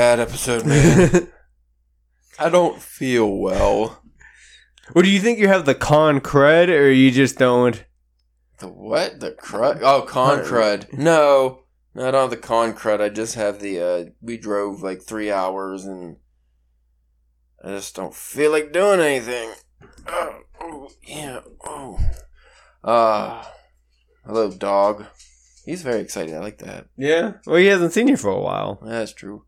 gonna 0.00 0.16
be 0.16 0.16
a 0.16 0.16
bad 0.16 0.20
episode, 0.20 0.66
man. 0.66 1.28
I 2.38 2.48
don't 2.48 2.80
feel 2.80 3.36
well. 3.36 4.02
Well, 4.94 5.02
do 5.02 5.10
you 5.10 5.20
think 5.20 5.38
you 5.38 5.48
have 5.48 5.66
the 5.66 5.74
con 5.74 6.20
cred, 6.20 6.68
or 6.68 6.90
you 6.90 7.10
just 7.10 7.38
don't? 7.38 7.84
The 8.58 8.68
what? 8.68 9.20
The 9.20 9.32
crud? 9.32 9.80
Oh, 9.82 10.02
con 10.02 10.40
crud. 10.40 10.92
No, 10.92 11.64
no, 11.94 12.08
I 12.08 12.10
don't 12.10 12.22
have 12.22 12.30
the 12.30 12.36
con 12.36 12.74
crud. 12.74 13.00
I 13.00 13.08
just 13.08 13.34
have 13.34 13.60
the. 13.60 13.80
uh 13.80 14.04
We 14.20 14.36
drove 14.36 14.82
like 14.82 15.02
three 15.02 15.30
hours, 15.30 15.84
and 15.84 16.16
I 17.62 17.68
just 17.68 17.94
don't 17.94 18.14
feel 18.14 18.50
like 18.50 18.72
doing 18.72 19.00
anything. 19.00 19.52
Oh, 20.08 20.40
oh 20.60 20.90
yeah. 21.06 21.40
Oh. 21.64 21.98
Uh, 22.82 23.44
hello, 24.24 24.50
dog. 24.50 25.06
He's 25.66 25.82
very 25.82 26.00
excited. 26.00 26.34
I 26.34 26.38
like 26.38 26.58
that. 26.58 26.86
Yeah. 26.96 27.34
Well, 27.46 27.56
he 27.56 27.66
hasn't 27.66 27.92
seen 27.92 28.08
you 28.08 28.16
for 28.16 28.30
a 28.30 28.40
while. 28.40 28.80
That's 28.82 29.12
true. 29.12 29.44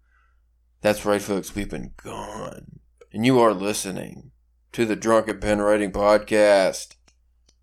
That's 0.82 1.04
right, 1.04 1.22
folks. 1.22 1.54
We've 1.54 1.70
been 1.70 1.92
gone. 1.96 2.80
And 3.12 3.24
you 3.24 3.38
are 3.38 3.54
listening 3.54 4.32
to 4.72 4.84
the 4.84 4.96
Drunken 4.96 5.38
Pen 5.38 5.60
Writing 5.60 5.92
Podcast. 5.92 6.96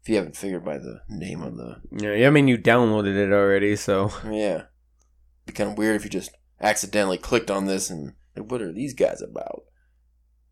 If 0.02 0.08
you 0.08 0.16
haven't 0.16 0.38
figured 0.38 0.64
by 0.64 0.78
the 0.78 1.02
name 1.10 1.42
of 1.42 1.58
the. 1.58 1.82
Yeah. 1.92 2.28
I 2.28 2.30
mean, 2.30 2.48
you 2.48 2.58
downloaded 2.58 3.18
it 3.18 3.34
already, 3.34 3.76
so. 3.76 4.14
Yeah. 4.24 4.56
It'd 4.56 4.68
Be 5.48 5.52
kind 5.54 5.70
of 5.70 5.78
weird 5.78 5.98
if 5.98 6.06
you 6.06 6.10
just 6.10 6.32
accidentally 6.62 7.18
clicked 7.18 7.52
on 7.52 7.66
this 7.66 7.90
and. 7.90 8.14
Like, 8.38 8.50
what 8.50 8.62
are 8.62 8.72
these 8.72 8.94
guys 8.94 9.22
about? 9.22 9.64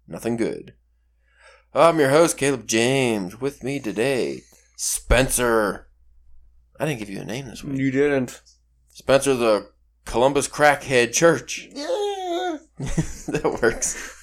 Nothing 0.05 0.35
good. 0.35 0.73
I'm 1.73 1.99
your 1.99 2.09
host, 2.09 2.37
Caleb 2.37 2.67
James. 2.67 3.39
With 3.39 3.63
me 3.63 3.79
today, 3.79 4.41
Spencer. 4.75 5.87
I 6.77 6.85
didn't 6.85 6.99
give 6.99 7.09
you 7.09 7.21
a 7.21 7.25
name 7.25 7.45
this 7.45 7.63
week. 7.63 7.79
You 7.79 7.91
didn't. 7.91 8.41
Spencer, 8.89 9.35
the 9.35 9.69
Columbus 10.03 10.49
Crackhead 10.49 11.13
Church. 11.13 11.69
Yeah. 11.71 12.16
that 12.77 13.59
works. 13.61 14.13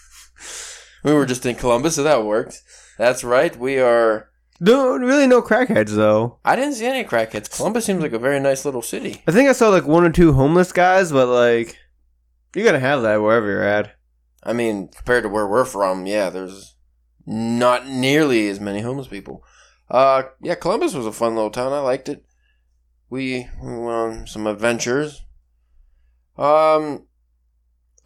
We 1.02 1.12
were 1.12 1.26
just 1.26 1.44
in 1.44 1.56
Columbus, 1.56 1.96
so 1.96 2.02
that 2.02 2.24
worked. 2.24 2.62
That's 2.98 3.24
right. 3.24 3.56
We 3.56 3.78
are. 3.78 4.30
No, 4.60 4.96
really 4.96 5.26
no 5.26 5.42
crackheads 5.42 5.94
though. 5.94 6.38
I 6.44 6.56
didn't 6.56 6.74
see 6.74 6.86
any 6.86 7.04
crackheads. 7.04 7.54
Columbus 7.54 7.84
seems 7.84 8.02
like 8.02 8.12
a 8.12 8.18
very 8.18 8.40
nice 8.40 8.64
little 8.64 8.82
city. 8.82 9.22
I 9.26 9.32
think 9.32 9.48
I 9.48 9.52
saw 9.52 9.68
like 9.68 9.86
one 9.86 10.04
or 10.04 10.10
two 10.10 10.32
homeless 10.32 10.72
guys, 10.72 11.12
but 11.12 11.26
like, 11.26 11.76
you're 12.54 12.64
gonna 12.64 12.78
have 12.80 13.02
that 13.02 13.20
wherever 13.20 13.46
you're 13.46 13.62
at. 13.62 13.96
I 14.42 14.52
mean, 14.52 14.88
compared 14.88 15.24
to 15.24 15.28
where 15.28 15.46
we're 15.46 15.64
from, 15.64 16.06
yeah, 16.06 16.30
there's 16.30 16.76
not 17.26 17.86
nearly 17.86 18.48
as 18.48 18.60
many 18.60 18.80
homeless 18.80 19.08
people. 19.08 19.44
Uh, 19.90 20.24
yeah, 20.40 20.54
Columbus 20.54 20.94
was 20.94 21.06
a 21.06 21.12
fun 21.12 21.34
little 21.34 21.50
town. 21.50 21.72
I 21.72 21.80
liked 21.80 22.08
it. 22.08 22.24
We 23.10 23.48
we 23.62 23.72
went 23.72 23.90
on 23.90 24.26
some 24.26 24.46
adventures. 24.46 25.22
Um, 26.36 27.06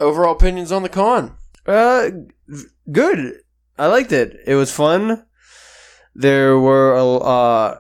overall 0.00 0.32
opinions 0.32 0.72
on 0.72 0.82
the 0.82 0.88
con. 0.88 1.36
Uh, 1.66 2.10
good. 2.90 3.40
I 3.78 3.86
liked 3.86 4.12
it. 4.12 4.40
It 4.46 4.54
was 4.54 4.72
fun. 4.72 5.24
There 6.14 6.58
were 6.58 6.94
a, 6.94 7.16
uh, 7.16 7.78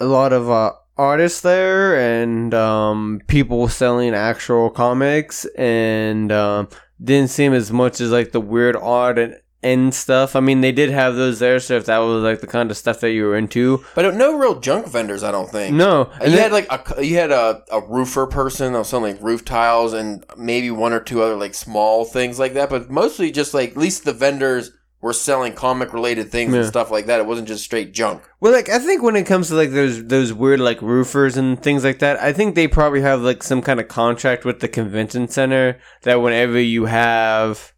a 0.00 0.04
lot 0.04 0.32
of 0.32 0.50
uh, 0.50 0.72
artists 0.96 1.40
there 1.40 1.96
and 1.96 2.52
um, 2.52 3.20
people 3.26 3.68
selling 3.68 4.14
actual 4.14 4.70
comics, 4.70 5.46
and 5.56 6.30
um, 6.30 6.68
didn't 7.02 7.30
seem 7.30 7.52
as 7.52 7.72
much 7.72 8.00
as 8.00 8.10
like 8.10 8.32
the 8.32 8.40
weird 8.40 8.76
art 8.76 9.18
and 9.18 9.36
end 9.62 9.94
stuff. 9.94 10.34
I 10.34 10.40
mean, 10.40 10.60
they 10.60 10.72
did 10.72 10.90
have 10.90 11.14
those 11.14 11.38
there, 11.38 11.60
so 11.60 11.76
if 11.76 11.86
that 11.86 11.98
was 11.98 12.22
like 12.22 12.40
the 12.40 12.46
kind 12.46 12.70
of 12.70 12.76
stuff 12.76 13.00
that 13.00 13.12
you 13.12 13.24
were 13.24 13.36
into, 13.36 13.84
But 13.94 14.14
no 14.14 14.36
real 14.36 14.58
junk 14.60 14.88
vendors, 14.88 15.22
I 15.22 15.30
don't 15.30 15.50
think. 15.50 15.74
no. 15.74 16.10
And 16.20 16.32
you 16.32 16.38
had 16.38 16.52
like 16.52 16.66
a 16.70 17.04
you 17.04 17.16
had 17.16 17.30
a, 17.30 17.62
a 17.70 17.80
roofer 17.80 18.26
person 18.26 18.74
on 18.74 18.84
some 18.84 19.02
like 19.02 19.18
roof 19.22 19.44
tiles 19.44 19.92
and 19.92 20.24
maybe 20.36 20.70
one 20.70 20.92
or 20.92 21.00
two 21.00 21.22
other 21.22 21.36
like 21.36 21.54
small 21.54 22.04
things 22.04 22.38
like 22.38 22.54
that, 22.54 22.70
but 22.70 22.90
mostly 22.90 23.30
just 23.30 23.54
like 23.54 23.70
at 23.72 23.76
least 23.76 24.04
the 24.04 24.12
vendors 24.12 24.70
were 25.00 25.12
selling 25.12 25.52
comic 25.52 25.92
related 25.92 26.30
things 26.30 26.54
and 26.54 26.64
stuff 26.64 26.88
like 26.88 27.06
that. 27.06 27.18
It 27.18 27.26
wasn't 27.26 27.48
just 27.48 27.64
straight 27.64 27.92
junk. 27.92 28.22
Well, 28.40 28.52
like 28.52 28.68
I 28.68 28.78
think 28.78 29.02
when 29.02 29.16
it 29.16 29.26
comes 29.26 29.48
to 29.48 29.56
like 29.56 29.72
those 29.72 30.04
those 30.04 30.32
weird 30.32 30.60
like 30.60 30.80
roofers 30.80 31.36
and 31.36 31.60
things 31.60 31.82
like 31.82 31.98
that, 31.98 32.20
I 32.20 32.32
think 32.32 32.54
they 32.54 32.68
probably 32.68 33.00
have 33.00 33.20
like 33.20 33.42
some 33.42 33.62
kind 33.62 33.80
of 33.80 33.88
contract 33.88 34.44
with 34.44 34.60
the 34.60 34.68
convention 34.68 35.26
center 35.26 35.80
that 36.02 36.20
whenever 36.22 36.60
you 36.60 36.84
have 36.86 37.72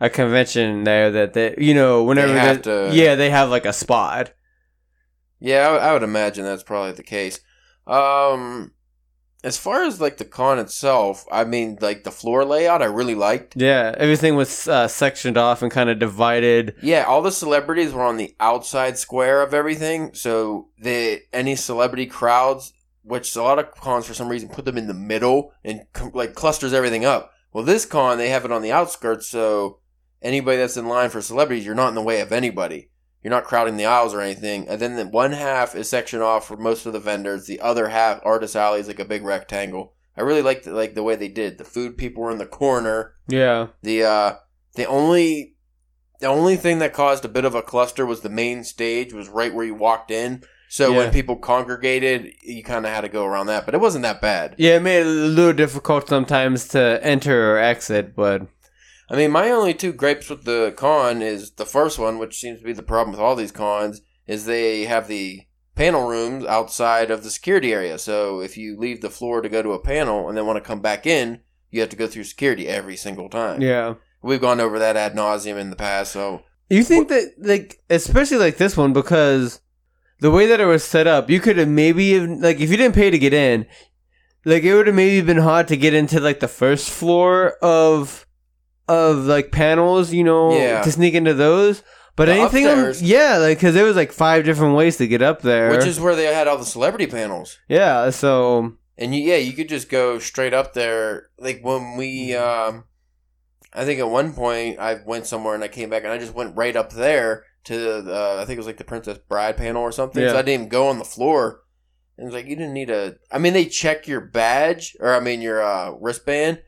a 0.00 0.08
convention 0.10 0.84
there, 0.84 1.10
that 1.10 1.32
they 1.34 1.54
you 1.58 1.74
know 1.74 2.04
whenever 2.04 2.32
They 2.32 2.38
have 2.38 2.62
to- 2.62 2.90
yeah 2.92 3.14
they 3.14 3.30
have 3.30 3.50
like 3.50 3.64
a 3.66 3.72
spot. 3.72 4.32
Yeah, 5.40 5.68
I, 5.68 5.88
I 5.88 5.92
would 5.92 6.02
imagine 6.02 6.44
that's 6.44 6.62
probably 6.64 6.92
the 6.92 7.02
case. 7.04 7.40
Um, 7.86 8.72
as 9.44 9.56
far 9.56 9.84
as 9.84 10.00
like 10.00 10.16
the 10.18 10.24
con 10.24 10.58
itself, 10.58 11.24
I 11.30 11.44
mean, 11.44 11.78
like 11.80 12.02
the 12.04 12.10
floor 12.10 12.44
layout, 12.44 12.82
I 12.82 12.86
really 12.86 13.14
liked. 13.14 13.54
Yeah, 13.56 13.94
everything 13.96 14.34
was 14.34 14.66
uh, 14.66 14.88
sectioned 14.88 15.38
off 15.38 15.62
and 15.62 15.70
kind 15.70 15.88
of 15.90 15.98
divided. 16.00 16.74
Yeah, 16.82 17.04
all 17.04 17.22
the 17.22 17.30
celebrities 17.30 17.92
were 17.92 18.02
on 18.02 18.16
the 18.16 18.34
outside 18.40 18.98
square 18.98 19.42
of 19.42 19.54
everything. 19.54 20.12
So 20.14 20.68
the 20.78 21.20
any 21.32 21.54
celebrity 21.54 22.06
crowds, 22.06 22.72
which 23.02 23.34
a 23.36 23.42
lot 23.42 23.60
of 23.60 23.70
cons 23.70 24.06
for 24.06 24.14
some 24.14 24.28
reason 24.28 24.48
put 24.48 24.64
them 24.64 24.76
in 24.76 24.88
the 24.88 24.94
middle 24.94 25.52
and 25.64 25.82
like 26.12 26.34
clusters 26.34 26.72
everything 26.72 27.04
up. 27.04 27.30
Well, 27.52 27.64
this 27.64 27.84
con 27.86 28.18
they 28.18 28.30
have 28.30 28.44
it 28.44 28.52
on 28.52 28.62
the 28.62 28.72
outskirts, 28.72 29.28
so 29.28 29.78
anybody 30.22 30.56
that's 30.58 30.76
in 30.76 30.86
line 30.88 31.10
for 31.10 31.20
celebrities, 31.22 31.64
you're 31.66 31.74
not 31.74 31.88
in 31.88 31.94
the 31.94 32.02
way 32.02 32.20
of 32.20 32.32
anybody. 32.32 32.90
You're 33.22 33.30
not 33.32 33.44
crowding 33.44 33.76
the 33.76 33.84
aisles 33.86 34.14
or 34.14 34.20
anything. 34.20 34.68
And 34.68 34.80
then 34.80 34.96
the 34.96 35.06
one 35.06 35.32
half 35.32 35.74
is 35.74 35.88
sectioned 35.88 36.22
off 36.22 36.46
for 36.46 36.56
most 36.56 36.86
of 36.86 36.92
the 36.92 37.00
vendors. 37.00 37.46
The 37.46 37.60
other 37.60 37.88
half, 37.88 38.20
artist 38.24 38.54
alley, 38.56 38.80
is 38.80 38.86
like 38.86 39.00
a 39.00 39.04
big 39.04 39.24
rectangle. 39.24 39.94
I 40.16 40.22
really 40.22 40.42
liked 40.42 40.64
the, 40.64 40.72
like 40.72 40.94
the 40.94 41.02
way 41.02 41.16
they 41.16 41.28
did. 41.28 41.58
The 41.58 41.64
food 41.64 41.96
people 41.98 42.22
were 42.22 42.30
in 42.30 42.38
the 42.38 42.46
corner. 42.46 43.14
Yeah, 43.28 43.68
The 43.82 44.04
uh 44.04 44.34
the 44.74 44.86
only 44.86 45.54
the 46.20 46.26
only 46.26 46.56
thing 46.56 46.78
that 46.80 46.92
caused 46.92 47.24
a 47.24 47.28
bit 47.28 47.44
of 47.44 47.54
a 47.54 47.62
cluster 47.62 48.04
was 48.06 48.20
the 48.20 48.28
main 48.28 48.64
stage 48.64 49.12
was 49.12 49.28
right 49.28 49.54
where 49.54 49.64
you 49.66 49.74
walked 49.74 50.10
in. 50.10 50.42
So 50.68 50.90
Yeah. 50.92 50.96
when 50.98 51.12
people 51.12 51.36
congregated, 51.36 52.32
you 52.42 52.62
kind 52.62 52.84
of 52.86 52.92
had 52.92 53.00
to 53.02 53.08
go 53.08 53.24
around 53.24 53.46
that, 53.46 53.64
but 53.64 53.74
it 53.74 53.80
wasn't 53.80 54.02
that 54.02 54.20
bad. 54.20 54.54
yeah, 54.58 54.76
it 54.76 54.82
made 54.82 55.00
it 55.00 55.06
a 55.06 55.10
little 55.10 55.52
difficult 55.52 56.08
sometimes 56.08 56.68
to 56.68 57.00
enter 57.02 57.54
or 57.54 57.58
exit, 57.58 58.14
but 58.16 58.42
I 59.10 59.16
mean, 59.16 59.30
my 59.30 59.50
only 59.50 59.74
two 59.74 59.92
gripes 59.92 60.28
with 60.28 60.44
the 60.44 60.74
con 60.76 61.22
is 61.22 61.52
the 61.52 61.64
first 61.66 61.98
one, 61.98 62.18
which 62.18 62.38
seems 62.38 62.58
to 62.58 62.64
be 62.64 62.72
the 62.72 62.82
problem 62.82 63.12
with 63.12 63.20
all 63.20 63.36
these 63.36 63.52
cons, 63.52 64.02
is 64.26 64.44
they 64.44 64.84
have 64.84 65.08
the 65.08 65.46
panel 65.74 66.08
rooms 66.08 66.44
outside 66.44 67.10
of 67.10 67.22
the 67.22 67.30
security 67.30 67.72
area. 67.72 67.98
So 67.98 68.40
if 68.40 68.56
you 68.56 68.76
leave 68.78 69.00
the 69.00 69.10
floor 69.10 69.40
to 69.40 69.48
go 69.48 69.62
to 69.62 69.72
a 69.72 69.82
panel 69.82 70.28
and 70.28 70.36
then 70.36 70.44
want 70.46 70.56
to 70.56 70.68
come 70.68 70.80
back 70.80 71.06
in, 71.06 71.40
you 71.70 71.80
have 71.80 71.90
to 71.90 71.96
go 71.96 72.06
through 72.06 72.24
security 72.24 72.68
every 72.68 72.96
single 72.96 73.28
time. 73.28 73.60
yeah. 73.60 73.94
We've 74.20 74.40
gone 74.40 74.60
over 74.60 74.80
that 74.80 74.96
ad 74.96 75.14
nauseum 75.14 75.56
in 75.58 75.70
the 75.70 75.76
past, 75.76 76.12
so 76.12 76.42
You 76.68 76.82
think 76.82 77.08
that 77.08 77.34
like 77.38 77.80
especially 77.88 78.38
like 78.38 78.56
this 78.56 78.76
one 78.76 78.92
because 78.92 79.60
the 80.20 80.32
way 80.32 80.46
that 80.46 80.60
it 80.60 80.66
was 80.66 80.82
set 80.82 81.06
up, 81.06 81.30
you 81.30 81.38
could 81.38 81.56
have 81.56 81.68
maybe 81.68 82.14
have, 82.14 82.28
like 82.28 82.58
if 82.58 82.68
you 82.68 82.76
didn't 82.76 82.96
pay 82.96 83.10
to 83.10 83.18
get 83.18 83.32
in, 83.32 83.66
like 84.44 84.64
it 84.64 84.74
would 84.74 84.88
have 84.88 84.96
maybe 84.96 85.24
been 85.24 85.38
hard 85.38 85.68
to 85.68 85.76
get 85.76 85.94
into 85.94 86.18
like 86.18 86.40
the 86.40 86.48
first 86.48 86.90
floor 86.90 87.52
of 87.62 88.26
of 88.88 89.18
like 89.26 89.52
panels, 89.52 90.12
you 90.12 90.24
know, 90.24 90.52
Yeah. 90.58 90.82
to 90.82 90.90
sneak 90.92 91.14
into 91.14 91.34
those. 91.34 91.82
But 92.16 92.24
The 92.26 92.32
anything, 92.32 92.66
on, 92.66 92.72
upstairs. 92.78 93.02
yeah, 93.02 93.36
like 93.38 93.58
because 93.58 93.74
there 93.74 93.84
was 93.84 93.94
like 93.94 94.10
five 94.10 94.44
different 94.44 94.74
ways 94.74 94.96
to 94.96 95.06
get 95.06 95.22
up 95.22 95.42
there. 95.42 95.70
which 95.70 95.86
is 95.86 96.00
where 96.00 96.16
they 96.16 96.24
had 96.34 96.48
all 96.48 96.58
the 96.58 96.64
celebrity 96.64 97.06
panels. 97.06 97.58
yeah, 97.68 98.10
so 98.10 98.72
And 98.96 99.14
you, 99.14 99.22
yeah, 99.22 99.36
you 99.36 99.52
could 99.52 99.68
just 99.68 99.88
go 99.88 100.18
straight 100.18 100.52
up 100.52 100.74
there. 100.74 101.28
Like 101.38 101.60
when 101.62 101.96
we, 101.96 102.34
um, 102.34 102.84
I 103.72 103.84
think 103.84 104.00
at 104.00 104.08
one 104.10 104.32
point 104.32 104.80
I 104.80 104.98
went 105.06 105.26
somewhere 105.26 105.54
and 105.54 105.62
I 105.62 105.68
came 105.68 105.90
back 105.90 106.02
and 106.02 106.12
I 106.12 106.18
just 106.18 106.34
went 106.34 106.56
right 106.56 106.74
up 106.74 106.92
there 106.92 107.44
to 107.64 108.02
the, 108.02 108.36
I 108.40 108.44
think 108.44 108.56
it 108.56 108.60
was 108.60 108.66
like 108.66 108.78
the 108.78 108.84
Princess 108.84 109.18
Bride 109.28 109.56
panel 109.56 109.82
or 109.82 109.92
something. 109.92 110.20
Yeah. 110.22 110.30
So 110.30 110.38
I 110.38 110.42
didn't 110.42 110.54
even 110.62 110.68
go 110.68 110.88
on 110.88 110.98
the 110.98 111.04
floor. 111.04 111.60
And 112.16 112.26
it's 112.26 112.34
like 112.34 112.46
you 112.46 112.56
didn't 112.56 112.72
need 112.74 112.90
a. 112.90 113.14
I 113.30 113.38
mean, 113.38 113.52
they 113.52 113.66
check 113.66 114.08
your 114.08 114.20
badge 114.20 114.96
or 114.98 115.14
I 115.14 115.20
mean 115.20 115.40
your 115.40 115.62
uh, 115.62 115.92
wristband, 116.00 116.62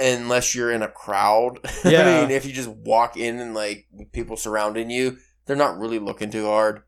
unless 0.00 0.54
you're 0.54 0.72
in 0.72 0.82
a 0.82 0.88
crowd. 0.88 1.58
Yeah. 1.84 2.02
I 2.02 2.20
mean, 2.20 2.30
if 2.30 2.44
you 2.44 2.52
just 2.52 2.68
walk 2.68 3.16
in 3.16 3.38
and 3.40 3.54
like 3.54 3.86
people 4.12 4.36
surrounding 4.36 4.90
you, 4.90 5.18
they're 5.46 5.56
not 5.56 5.78
really 5.78 5.98
looking 5.98 6.30
too 6.30 6.46
hard. 6.46 6.82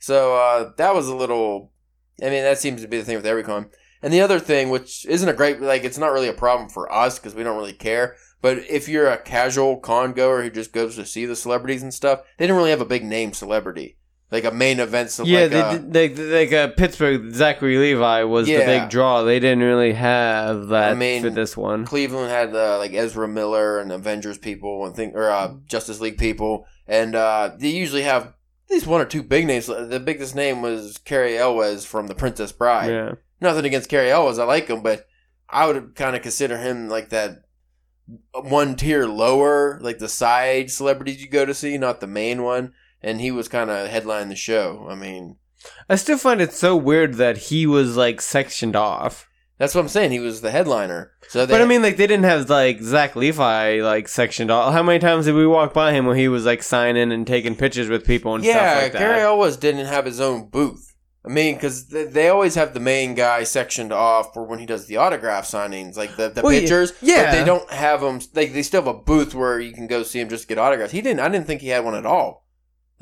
So 0.00 0.34
uh, 0.34 0.72
that 0.78 0.94
was 0.94 1.08
a 1.08 1.14
little. 1.14 1.72
I 2.20 2.26
mean, 2.26 2.42
that 2.42 2.58
seems 2.58 2.82
to 2.82 2.88
be 2.88 2.98
the 2.98 3.04
thing 3.04 3.16
with 3.16 3.26
every 3.26 3.44
con. 3.44 3.70
And 4.02 4.12
the 4.12 4.20
other 4.20 4.40
thing, 4.40 4.68
which 4.70 5.06
isn't 5.06 5.28
a 5.28 5.32
great, 5.32 5.60
like, 5.60 5.84
it's 5.84 5.98
not 5.98 6.12
really 6.12 6.28
a 6.28 6.32
problem 6.32 6.68
for 6.68 6.92
us 6.92 7.18
because 7.18 7.36
we 7.36 7.44
don't 7.44 7.56
really 7.56 7.72
care. 7.72 8.16
But 8.40 8.58
if 8.68 8.88
you're 8.88 9.08
a 9.08 9.22
casual 9.22 9.78
con 9.78 10.12
goer 10.12 10.42
who 10.42 10.50
just 10.50 10.72
goes 10.72 10.96
to 10.96 11.06
see 11.06 11.24
the 11.24 11.36
celebrities 11.36 11.84
and 11.84 11.94
stuff, 11.94 12.22
they 12.36 12.46
didn't 12.46 12.56
really 12.56 12.70
have 12.70 12.80
a 12.80 12.86
big 12.86 13.04
name 13.04 13.32
celebrity, 13.32 13.96
like 14.32 14.44
a 14.44 14.50
main 14.50 14.80
event. 14.80 15.10
So 15.10 15.24
yeah, 15.24 15.42
like, 15.42 15.50
they, 15.50 15.60
uh, 15.60 15.78
did- 15.78 15.94
like 15.94 16.50
like 16.50 16.52
uh, 16.52 16.68
Pittsburgh 16.74 17.32
Zachary 17.34 17.76
Levi 17.76 18.24
was 18.24 18.46
the 18.46 18.56
big 18.56 18.88
draw. 18.88 19.22
They 19.22 19.38
didn't 19.38 19.62
really 19.62 19.92
have 19.92 20.68
that 20.68 20.92
I 20.92 20.94
mean, 20.94 21.22
for 21.22 21.30
this 21.30 21.56
one. 21.56 21.84
Cleveland 21.84 22.30
had 22.30 22.56
uh, 22.56 22.78
like 22.78 22.94
Ezra 22.94 23.28
Miller 23.28 23.78
and 23.78 23.92
Avengers 23.92 24.38
people 24.38 24.86
and 24.86 24.96
think 24.96 25.14
or 25.14 25.30
uh, 25.30 25.54
Justice 25.66 26.00
League 26.00 26.18
people, 26.18 26.66
and 26.88 27.14
uh, 27.14 27.50
they 27.58 27.68
usually 27.68 28.02
have 28.02 28.24
at 28.24 28.34
least 28.70 28.86
one 28.86 29.02
or 29.02 29.04
two 29.04 29.22
big 29.22 29.46
names. 29.46 29.66
The 29.66 30.02
biggest 30.02 30.34
name 30.34 30.62
was 30.62 30.98
Cary 30.98 31.36
Elwes 31.36 31.84
from 31.84 32.06
The 32.06 32.14
Princess 32.14 32.52
Bride. 32.52 32.90
Yeah. 32.90 33.12
Nothing 33.40 33.66
against 33.66 33.90
Cary 33.90 34.10
Elwes, 34.10 34.38
I 34.38 34.44
like 34.44 34.68
him, 34.68 34.82
but 34.82 35.06
I 35.50 35.66
would 35.66 35.94
kind 35.94 36.16
of 36.16 36.22
consider 36.22 36.56
him 36.56 36.88
like 36.88 37.10
that 37.10 37.42
one 38.34 38.76
tier 38.76 39.06
lower, 39.06 39.78
like 39.82 39.98
the 39.98 40.08
side 40.08 40.70
celebrities 40.70 41.20
you 41.22 41.28
go 41.28 41.44
to 41.44 41.52
see, 41.52 41.76
not 41.76 42.00
the 42.00 42.06
main 42.06 42.42
one. 42.42 42.72
And 43.02 43.20
he 43.20 43.30
was 43.30 43.48
kind 43.48 43.70
of 43.70 43.88
headlining 43.88 44.28
the 44.28 44.36
show. 44.36 44.86
I 44.88 44.94
mean, 44.94 45.36
I 45.88 45.96
still 45.96 46.18
find 46.18 46.40
it 46.40 46.52
so 46.52 46.76
weird 46.76 47.14
that 47.14 47.36
he 47.36 47.66
was 47.66 47.96
like 47.96 48.20
sectioned 48.20 48.76
off. 48.76 49.28
that's 49.58 49.74
what 49.74 49.80
I'm 49.82 49.88
saying. 49.88 50.12
He 50.12 50.18
was 50.20 50.40
the 50.40 50.50
headliner. 50.50 51.12
So 51.28 51.46
they, 51.46 51.54
But 51.54 51.62
I 51.62 51.66
mean, 51.66 51.82
like 51.82 51.96
they 51.96 52.06
didn't 52.06 52.24
have 52.24 52.48
like 52.50 52.80
Zach 52.80 53.16
Levi 53.16 53.80
like 53.80 54.08
sectioned 54.08 54.50
off. 54.50 54.72
How 54.72 54.82
many 54.82 54.98
times 54.98 55.24
did 55.26 55.34
we 55.34 55.46
walk 55.46 55.72
by 55.74 55.92
him 55.92 56.06
when 56.06 56.16
he 56.16 56.28
was 56.28 56.44
like 56.46 56.62
signing 56.62 57.10
and 57.12 57.26
taking 57.26 57.56
pictures 57.56 57.88
with 57.88 58.04
people 58.06 58.34
and 58.34 58.44
yeah, 58.44 58.52
stuff 58.72 58.82
like 58.82 58.92
that? 58.92 58.98
Cary 58.98 59.20
Elwes 59.20 59.56
didn't 59.56 59.86
have 59.86 60.04
his 60.04 60.20
own 60.20 60.48
booth. 60.48 60.88
I 61.24 61.28
mean, 61.28 61.54
because 61.54 61.86
they, 61.86 62.04
they 62.04 62.28
always 62.28 62.56
have 62.56 62.74
the 62.74 62.80
main 62.80 63.14
guy 63.14 63.44
sectioned 63.44 63.92
off 63.92 64.34
for 64.34 64.42
when 64.44 64.58
he 64.58 64.66
does 64.66 64.86
the 64.86 64.96
autograph 64.96 65.44
signings, 65.46 65.96
like 65.96 66.16
the, 66.16 66.28
the 66.28 66.42
Well, 66.42 66.50
pictures. 66.58 66.92
yeah. 67.00 67.26
but 67.30 67.38
they 67.38 67.44
don't 67.44 67.70
have 67.70 68.00
them. 68.00 68.20
Like 68.34 68.52
they 68.52 68.62
still 68.64 68.82
have 68.82 68.92
a 68.92 68.98
booth 68.98 69.32
where 69.32 69.60
you 69.60 69.72
can 69.72 69.86
go 69.86 70.02
see 70.02 70.18
him 70.20 70.28
just 70.28 70.42
to 70.42 70.48
get 70.48 70.58
autographs. 70.58 70.90
He 70.92 71.00
didn't. 71.00 71.20
I 71.20 71.28
didn't 71.28 71.46
think 71.46 71.60
he 71.60 71.68
had 71.68 71.84
one 71.84 71.94
at 71.94 72.04
all. 72.06 72.41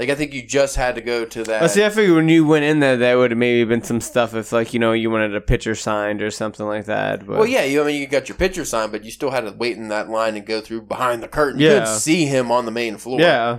Like 0.00 0.08
I 0.08 0.14
think 0.14 0.32
you 0.32 0.40
just 0.42 0.76
had 0.76 0.94
to 0.94 1.02
go 1.02 1.26
to 1.26 1.44
that. 1.44 1.60
Well, 1.60 1.68
see, 1.68 1.84
I 1.84 1.90
figured 1.90 2.16
when 2.16 2.30
you 2.30 2.46
went 2.46 2.64
in 2.64 2.80
there, 2.80 2.96
there 2.96 3.18
would 3.18 3.32
have 3.32 3.38
maybe 3.38 3.62
been 3.68 3.82
some 3.82 4.00
stuff 4.00 4.32
if, 4.34 4.50
like, 4.50 4.72
you 4.72 4.80
know, 4.80 4.92
you 4.92 5.10
wanted 5.10 5.36
a 5.36 5.42
picture 5.42 5.74
signed 5.74 6.22
or 6.22 6.30
something 6.30 6.64
like 6.64 6.86
that. 6.86 7.26
But 7.26 7.36
well, 7.36 7.46
yeah, 7.46 7.64
you. 7.64 7.82
I 7.82 7.84
mean, 7.84 8.00
you 8.00 8.06
got 8.06 8.26
your 8.26 8.38
picture 8.38 8.64
signed, 8.64 8.92
but 8.92 9.04
you 9.04 9.10
still 9.10 9.30
had 9.30 9.42
to 9.42 9.52
wait 9.52 9.76
in 9.76 9.88
that 9.88 10.08
line 10.08 10.38
and 10.38 10.46
go 10.46 10.62
through 10.62 10.82
behind 10.86 11.22
the 11.22 11.28
curtain. 11.28 11.60
You 11.60 11.68
Yeah. 11.68 11.78
could 11.80 11.88
see 11.88 12.24
him 12.24 12.50
on 12.50 12.64
the 12.64 12.70
main 12.70 12.96
floor. 12.96 13.20
yeah, 13.20 13.58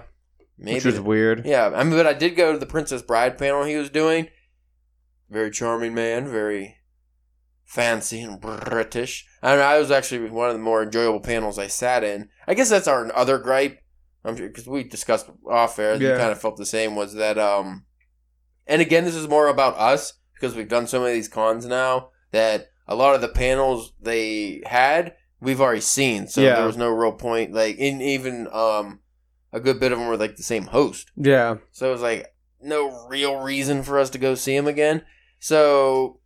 maybe. 0.58 0.78
which 0.78 0.86
was 0.86 1.00
weird. 1.00 1.46
Yeah, 1.46 1.68
I 1.76 1.84
mean, 1.84 1.94
but 1.94 2.08
I 2.08 2.14
did 2.14 2.36
go 2.36 2.52
to 2.54 2.58
the 2.58 2.66
Princess 2.66 3.04
Bride 3.04 3.38
panel 3.38 3.64
he 3.64 3.76
was 3.76 3.92
doing. 3.92 4.28
Very 5.30 5.52
charming 5.52 5.94
man, 5.94 6.28
very 6.28 6.78
fancy 7.66 8.20
and 8.20 8.42
British. 8.42 9.28
And 9.44 9.62
I 9.62 9.78
was 9.78 9.92
actually 9.92 10.28
one 10.30 10.50
of 10.50 10.56
the 10.56 10.60
more 10.60 10.82
enjoyable 10.82 11.20
panels 11.20 11.60
I 11.60 11.68
sat 11.68 12.04
in. 12.04 12.30
I 12.48 12.56
guess 12.56 12.70
that's 12.72 12.88
our 12.88 13.16
other 13.16 13.38
gripe. 13.38 13.78
I'm 14.24 14.36
sure 14.38 14.48
because 14.48 14.68
we 14.68 14.84
discussed 14.84 15.30
off 15.50 15.80
air. 15.80 15.96
You 15.96 16.10
Yeah. 16.10 16.18
kind 16.18 16.32
of 16.32 16.40
felt 16.42 16.58
the 16.58 16.66
same. 16.66 16.96
Was 16.96 17.14
that 17.16 17.38
um, 17.38 17.86
and 18.68 18.82
again, 18.82 19.04
this 19.06 19.16
is 19.16 19.28
more 19.28 19.48
about 19.48 19.78
us 19.78 20.14
because 20.36 20.56
we've 20.56 20.70
done 20.70 20.88
so 20.88 21.00
many 21.00 21.12
of 21.12 21.16
these 21.18 21.28
cons 21.28 21.66
now 21.66 22.10
that 22.32 22.70
a 22.88 22.96
lot 22.96 23.16
of 23.16 23.22
the 23.22 23.28
panels 23.28 23.94
they 24.02 24.62
had 24.66 25.16
we've 25.40 25.60
already 25.62 25.82
seen. 25.82 26.28
So 26.28 26.42
Yeah. 26.42 26.56
there 26.56 26.66
was 26.68 26.78
no 26.78 26.90
real 26.90 27.14
point. 27.14 27.52
Like 27.54 27.78
in 27.78 28.02
even 28.02 28.48
um, 28.52 29.00
a 29.52 29.60
good 29.60 29.80
bit 29.80 29.92
of 29.92 29.98
them 30.00 30.08
were 30.08 30.18
like 30.18 30.36
the 30.36 30.44
same 30.44 30.66
host. 30.68 31.12
Yeah, 31.16 31.56
So 31.72 31.90
it 31.90 31.92
was 31.92 32.02
like 32.02 32.28
no 32.62 33.08
real 33.08 33.38
reason 33.42 33.82
for 33.82 33.98
us 33.98 34.12
to 34.12 34.20
go 34.20 34.36
see 34.36 34.56
him 34.56 34.68
again. 34.68 35.02
So 35.40 36.20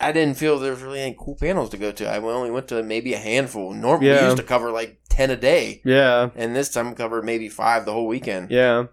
I 0.00 0.12
didn't 0.12 0.36
feel 0.36 0.58
there 0.58 0.72
was 0.72 0.82
really 0.82 1.00
any 1.00 1.16
cool 1.18 1.34
panels 1.34 1.70
to 1.70 1.76
go 1.76 1.90
to. 1.92 2.08
I 2.08 2.18
only 2.18 2.50
went 2.50 2.68
to 2.68 2.82
maybe 2.82 3.14
a 3.14 3.18
handful. 3.18 3.72
Normally 3.74 4.10
we 4.10 4.20
used 4.20 4.36
to 4.36 4.42
cover 4.42 4.70
like 4.70 5.00
ten 5.08 5.30
a 5.30 5.36
day, 5.36 5.82
yeah, 5.84 6.30
and 6.36 6.54
this 6.54 6.70
time 6.70 6.94
covered 6.94 7.24
maybe 7.24 7.48
five 7.48 7.84
the 7.84 7.92
whole 7.92 8.06
weekend. 8.06 8.50
yeah. 8.50 8.86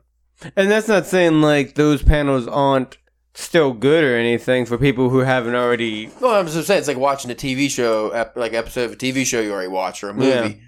And 0.58 0.70
that's 0.70 0.90
not 0.90 1.06
saying 1.06 1.42
like 1.42 1.76
those 1.76 2.04
panels 2.04 2.46
aren't 2.48 2.98
still 3.36 3.72
good 3.74 4.04
or 4.04 4.18
anything 4.18 4.66
for 4.66 4.78
people 4.78 5.10
who 5.10 5.20
haven't 5.20 5.56
already. 5.56 6.10
Well, 6.20 6.36
I'm 6.36 6.46
just 6.48 6.68
saying 6.68 6.80
it's 6.80 6.88
like 6.90 6.98
watching 6.98 7.32
a 7.32 7.36
TV 7.36 7.70
show, 7.70 8.30
like 8.36 8.54
episode 8.54 8.86
of 8.86 8.92
a 8.94 8.96
TV 8.98 9.26
show 9.26 9.40
you 9.40 9.52
already 9.54 9.70
watched 9.70 10.04
or 10.04 10.10
a 10.10 10.14
movie. 10.14 10.28
Yeah. 10.30 10.65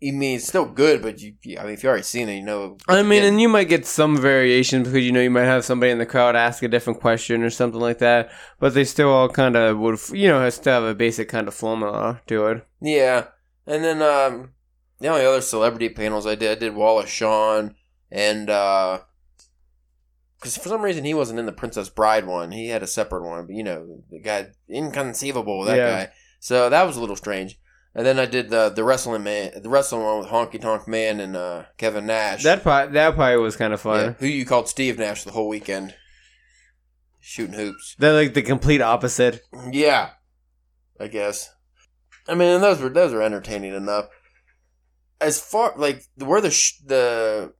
You 0.00 0.14
mean 0.14 0.36
it's 0.36 0.46
still 0.48 0.64
good, 0.64 1.02
but 1.02 1.20
you, 1.20 1.34
I 1.58 1.64
mean, 1.64 1.74
if 1.74 1.82
you 1.82 1.90
already 1.90 2.04
seen 2.04 2.30
it, 2.30 2.36
you 2.36 2.42
know. 2.42 2.78
I 2.88 3.02
mean, 3.02 3.22
and 3.22 3.38
you 3.38 3.50
might 3.50 3.68
get 3.68 3.84
some 3.84 4.16
variation 4.16 4.82
because 4.82 5.04
you 5.04 5.12
know 5.12 5.20
you 5.20 5.30
might 5.30 5.44
have 5.44 5.64
somebody 5.64 5.92
in 5.92 5.98
the 5.98 6.06
crowd 6.06 6.36
ask 6.36 6.62
a 6.62 6.68
different 6.68 7.00
question 7.00 7.42
or 7.42 7.50
something 7.50 7.80
like 7.80 7.98
that, 7.98 8.30
but 8.58 8.72
they 8.72 8.84
still 8.84 9.10
all 9.10 9.28
kind 9.28 9.56
of 9.56 9.78
would, 9.78 9.98
you 10.12 10.28
know, 10.28 10.48
still 10.48 10.72
have 10.72 10.84
a 10.84 10.94
basic 10.94 11.28
kind 11.28 11.48
of 11.48 11.54
formula 11.54 12.22
to 12.28 12.46
it. 12.46 12.66
Yeah, 12.80 13.26
and 13.66 13.84
then 13.84 14.00
um, 14.00 14.52
the 15.00 15.08
only 15.08 15.26
other 15.26 15.42
celebrity 15.42 15.90
panels 15.90 16.26
I 16.26 16.34
did, 16.34 16.50
I 16.50 16.54
did 16.58 16.74
Wallace 16.74 17.10
Shawn, 17.10 17.74
and 18.10 18.46
because 18.46 20.56
for 20.56 20.70
some 20.70 20.80
reason 20.80 21.04
he 21.04 21.12
wasn't 21.12 21.40
in 21.40 21.46
the 21.46 21.52
Princess 21.52 21.90
Bride 21.90 22.26
one, 22.26 22.52
he 22.52 22.68
had 22.68 22.82
a 22.82 22.86
separate 22.86 23.22
one. 23.22 23.44
But 23.46 23.54
you 23.54 23.64
know, 23.64 24.02
the 24.10 24.18
guy 24.18 24.46
inconceivable 24.66 25.64
that 25.64 25.76
Yeah. 25.76 26.04
guy. 26.06 26.12
So 26.38 26.70
that 26.70 26.86
was 26.86 26.96
a 26.96 27.00
little 27.00 27.16
strange. 27.16 27.58
And 27.94 28.06
then 28.06 28.20
I 28.20 28.26
did 28.26 28.50
the 28.50 28.68
the 28.68 28.84
wrestling 28.84 29.24
man, 29.24 29.50
the 29.62 29.68
wrestling 29.68 30.02
one 30.04 30.18
with 30.20 30.28
Honky 30.28 30.60
Tonk 30.60 30.86
Man 30.86 31.18
and 31.18 31.36
uh, 31.36 31.64
Kevin 31.76 32.06
Nash. 32.06 32.44
That 32.44 32.62
part, 32.62 32.92
that 32.92 33.14
probably 33.16 33.38
was 33.38 33.56
kind 33.56 33.72
of 33.72 33.80
fun. 33.80 34.00
yeah, 34.00 34.12
who 34.12 34.26
you 34.26 34.46
called 34.46 34.68
Steve 34.68 34.98
Nash 34.98 35.24
the 35.24 35.32
whole 35.32 35.48
weekend, 35.48 35.94
shooting 37.18 37.54
hoops. 37.54 37.96
They're 37.98 38.12
like 38.12 38.34
the 38.34 38.42
complete 38.42 38.80
opposite. 38.80 39.42
Yeah, 39.72 40.10
I 41.00 41.08
guess. 41.08 41.50
I 42.28 42.34
mean, 42.34 42.48
and 42.48 42.62
those 42.62 42.80
were 42.80 42.90
those 42.90 43.12
were 43.12 43.22
entertaining 43.22 43.74
enough. 43.74 44.06
As 45.20 45.40
far 45.40 45.74
like 45.76 46.04
where 46.16 46.40
the 46.40 46.50
sh- 46.52 46.78
the 46.86 47.52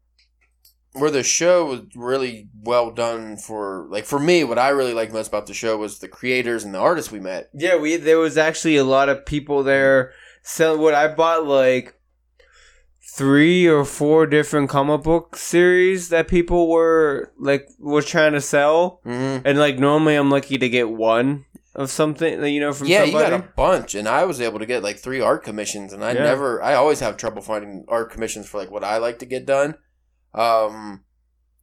where 0.93 1.11
the 1.11 1.23
show 1.23 1.65
was 1.67 1.81
really 1.95 2.49
well 2.63 2.91
done 2.93 3.37
for 3.37 3.89
like 3.91 4.05
for 4.05 4.19
me, 4.21 4.45
what 4.45 4.59
I 4.59 4.69
really 4.69 4.95
liked 4.95 5.13
most 5.13 5.29
about 5.29 5.47
the 5.47 5.55
show 5.55 5.77
was 5.77 5.99
the 5.99 6.09
creators 6.09 6.65
and 6.65 6.73
the 6.73 6.79
artists 6.79 7.11
we 7.11 7.21
met. 7.21 7.51
Yeah, 7.53 7.77
we 7.77 7.97
there 7.97 8.19
was 8.19 8.39
actually 8.39 8.77
a 8.77 8.85
lot 8.85 9.09
of 9.09 9.27
people 9.27 9.63
there 9.65 10.13
selling 10.43 10.81
what 10.81 10.95
I 10.95 11.09
bought 11.09 11.45
like 11.47 11.95
three 13.17 13.67
or 13.67 13.85
four 13.85 14.27
different 14.27 14.71
comic 14.71 15.03
book 15.03 15.37
series 15.37 16.09
that 16.11 16.29
people 16.29 16.69
were 16.71 17.33
like 17.39 17.69
were 17.79 18.03
trying 18.03 18.33
to 18.33 18.41
sell, 18.41 19.01
Mm-hmm. 19.05 19.47
and 19.47 19.59
like 19.59 19.79
normally 19.79 20.15
I'm 20.15 20.31
lucky 20.31 20.59
to 20.59 20.69
get 20.69 20.89
one 20.91 21.45
of 21.75 21.91
something 21.91 22.45
you 22.47 22.61
know 22.61 22.73
from 22.73 22.89
Yeah, 22.89 23.05
somebody. 23.05 23.25
you 23.25 23.31
got 23.31 23.41
a 23.41 23.49
bunch, 23.57 23.95
and 23.95 24.09
I 24.09 24.25
was 24.25 24.41
able 24.41 24.59
to 24.59 24.67
get 24.67 24.83
like 24.83 24.99
three 24.99 25.21
art 25.21 25.45
commissions, 25.45 25.93
and 25.93 26.05
I 26.05 26.13
Yeah. 26.13 26.25
never, 26.25 26.63
I 26.63 26.75
always 26.75 27.01
have 27.01 27.17
trouble 27.17 27.43
finding 27.43 27.85
art 27.89 28.11
commissions 28.11 28.49
for 28.49 28.59
like 28.59 28.71
what 28.71 28.85
I 28.85 28.99
like 28.99 29.19
to 29.21 29.27
get 29.27 29.47
done. 29.47 29.75
Um, 30.35 31.05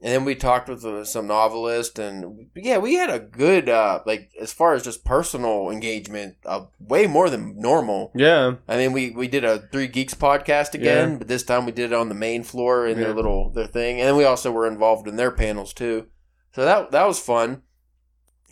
and 0.01 0.13
then 0.13 0.25
we 0.25 0.35
talked 0.35 0.69
with 0.69 0.85
uh, 0.85 1.03
some 1.05 1.25
novelists, 1.27 1.97
and 1.97 2.47
yeah, 2.55 2.77
we 2.77 2.93
had 2.95 3.09
a 3.09 3.19
good, 3.19 3.67
uh, 3.67 4.01
like 4.05 4.29
as 4.39 4.53
far 4.53 4.73
as 4.75 4.83
just 4.83 5.03
personal 5.03 5.69
engagement, 5.71 6.35
uh, 6.45 6.65
way 6.79 7.07
more 7.07 7.29
than 7.29 7.59
normal. 7.59 8.11
yeah, 8.13 8.55
I 8.67 8.77
mean, 8.77 8.93
we 8.93 9.09
we 9.11 9.27
did 9.27 9.43
a 9.43 9.67
Three 9.71 9.87
Geeks 9.87 10.13
podcast 10.13 10.73
again, 10.75 11.17
but 11.17 11.27
this 11.27 11.43
time 11.43 11.65
we 11.65 11.71
did 11.71 11.91
it 11.91 11.95
on 11.95 12.09
the 12.09 12.15
main 12.15 12.43
floor 12.43 12.85
in 12.87 12.99
their 12.99 13.13
little 13.15 13.49
their 13.51 13.67
thing, 13.67 13.99
and 13.99 14.07
then 14.07 14.15
we 14.17 14.23
also 14.23 14.51
were 14.51 14.67
involved 14.67 15.07
in 15.07 15.15
their 15.15 15.31
panels 15.31 15.73
too. 15.73 16.07
So 16.53 16.63
that 16.63 16.91
that 16.91 17.07
was 17.07 17.19
fun. 17.19 17.63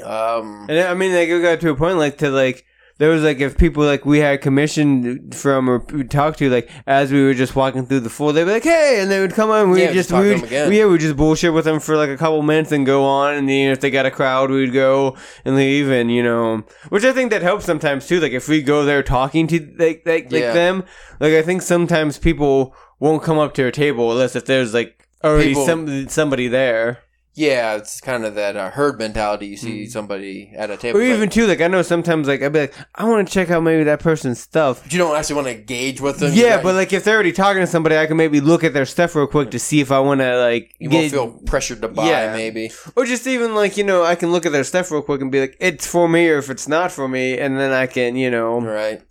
Um, 0.04 0.66
and 0.70 0.80
I 0.80 0.94
mean 0.94 1.14
like 1.14 1.30
it 1.30 1.42
got 1.42 1.62
to 1.62 1.70
a 1.70 1.76
point 1.76 1.98
like 1.98 2.18
to 2.20 2.30
like. 2.30 2.66
There 2.98 3.10
was 3.10 3.24
like 3.24 3.40
if 3.42 3.58
people 3.58 3.84
like 3.84 4.06
we 4.06 4.20
had 4.20 4.40
commission 4.42 5.30
from 5.32 5.70
or 5.70 5.80
we 5.92 6.06
talked 6.06 6.40
to 6.40 6.50
like 6.50 6.70
as 6.88 7.12
we 7.12 7.24
were 7.26 7.34
just 7.34 7.54
walking 7.54 7.86
through 7.86 8.00
the 8.00 8.10
floor 8.10 8.32
they'd 8.32 8.46
be 8.46 8.52
like 8.52 8.64
hey 8.64 9.00
and 9.02 9.12
they 9.12 9.20
would 9.20 9.34
come 9.34 9.50
on. 9.50 9.70
We 9.72 9.82
Yeah, 9.82 9.92
just 9.92 10.10
just 10.10 10.22
we 10.22 10.30
would, 10.36 10.44
again. 10.44 10.72
yeah 10.72 10.86
we 10.86 10.98
just 10.98 11.18
bullshit 11.18 11.52
with 11.54 11.66
them 11.66 11.82
for 11.82 11.98
like 11.98 12.10
a 12.10 12.16
couple 12.16 12.42
minutes 12.42 12.72
and 12.72 12.86
go 12.86 13.04
on 13.04 13.34
and 13.36 13.50
then 13.50 13.72
if 13.72 13.82
they 13.82 13.92
got 13.92 14.06
a 14.06 14.12
crowd 14.12 14.50
we'd 14.50 14.72
go 14.72 15.18
and 15.44 15.58
leave 15.58 15.90
and 15.92 16.10
you 16.10 16.24
know 16.24 16.64
which 16.88 17.04
I 17.04 17.12
think 17.12 17.32
that 17.32 17.42
helps 17.42 17.66
sometimes 17.66 18.08
too. 18.08 18.22
Like 18.22 18.32
if 18.32 18.48
we 18.48 18.62
go 18.62 18.86
there 18.86 19.04
talking 19.04 19.48
to 19.48 19.60
like 19.78 20.04
like, 20.06 20.32
like 20.32 20.54
them 20.54 20.86
like 21.20 21.34
I 21.34 21.42
think 21.42 21.64
sometimes 21.64 22.18
people 22.18 22.74
won't 23.02 23.24
come 23.24 23.38
up 23.38 23.54
to 23.56 23.66
a 23.68 23.72
table 23.74 24.10
unless 24.14 24.38
if 24.38 24.46
there's 24.46 24.74
like 24.74 25.06
already 25.22 25.50
People- 25.50 25.66
some 25.66 26.08
somebody 26.08 26.48
there 26.48 27.00
Yeah, 27.38 27.76
it's 27.76 28.00
kind 28.00 28.24
of 28.24 28.36
that 28.36 28.56
uh, 28.56 28.72
herd 28.72 28.98
mentality. 28.98 29.48
You 29.48 29.58
see 29.58 29.88
somebody 29.88 30.54
at 30.56 30.72
a 30.72 30.78
table, 30.78 31.00
or 31.00 31.04
like- 31.04 31.12
even 31.12 31.30
too 31.30 31.46
like 31.46 31.60
I 31.60 31.68
know 31.68 31.82
sometimes 31.82 32.30
like 32.30 32.42
I'd 32.42 32.54
be 32.54 32.62
like 32.62 32.74
I 32.96 33.04
want 33.04 33.28
to 33.28 33.34
check 33.34 33.50
out 33.50 33.62
maybe 33.62 33.84
that 33.84 34.00
person's 34.00 34.40
stuff 34.40 34.82
but 34.84 34.94
you 34.94 34.98
don't 34.98 35.14
actually 35.18 35.36
want 35.36 35.48
to 35.48 35.56
engage 35.56 36.00
with 36.00 36.20
them. 36.20 36.32
Yeah, 36.34 36.62
but 36.62 36.76
like 36.76 36.94
if 36.94 37.04
they're 37.04 37.16
already 37.16 37.34
talking 37.34 37.60
to 37.60 37.68
somebody, 37.68 37.98
I 37.98 38.06
can 38.06 38.16
maybe 38.16 38.40
look 38.40 38.64
at 38.64 38.74
their 38.74 38.86
stuff 38.86 39.16
real 39.16 39.28
quick 39.28 39.52
to 39.52 39.60
see 39.60 39.82
if 39.82 39.92
I 39.92 40.00
want 40.00 40.22
to 40.22 40.40
like 40.40 40.74
you 40.80 40.88
get, 40.90 40.98
won't 40.98 41.12
feel 41.12 41.40
pressured 41.46 41.82
to 41.82 41.90
buy. 41.90 42.08
Yeah. 42.10 42.32
Maybe 42.34 42.72
or 42.96 43.06
just 43.06 43.28
even 43.28 43.54
like 43.54 43.76
you 43.76 43.84
know 43.84 44.06
I 44.06 44.16
can 44.16 44.32
look 44.32 44.46
at 44.46 44.54
their 44.54 44.64
stuff 44.64 44.90
real 44.90 45.02
quick 45.02 45.20
and 45.20 45.30
be 45.30 45.42
like 45.42 45.58
it's 45.60 45.86
for 45.86 46.08
me 46.08 46.30
or 46.30 46.38
if 46.38 46.50
it's 46.50 46.70
not 46.70 46.90
for 46.94 47.10
me, 47.10 47.38
and 47.38 47.60
then 47.60 47.74
I 47.74 47.88
can 47.88 48.16
you 48.16 48.32
know 48.32 48.62
right. 48.62 49.02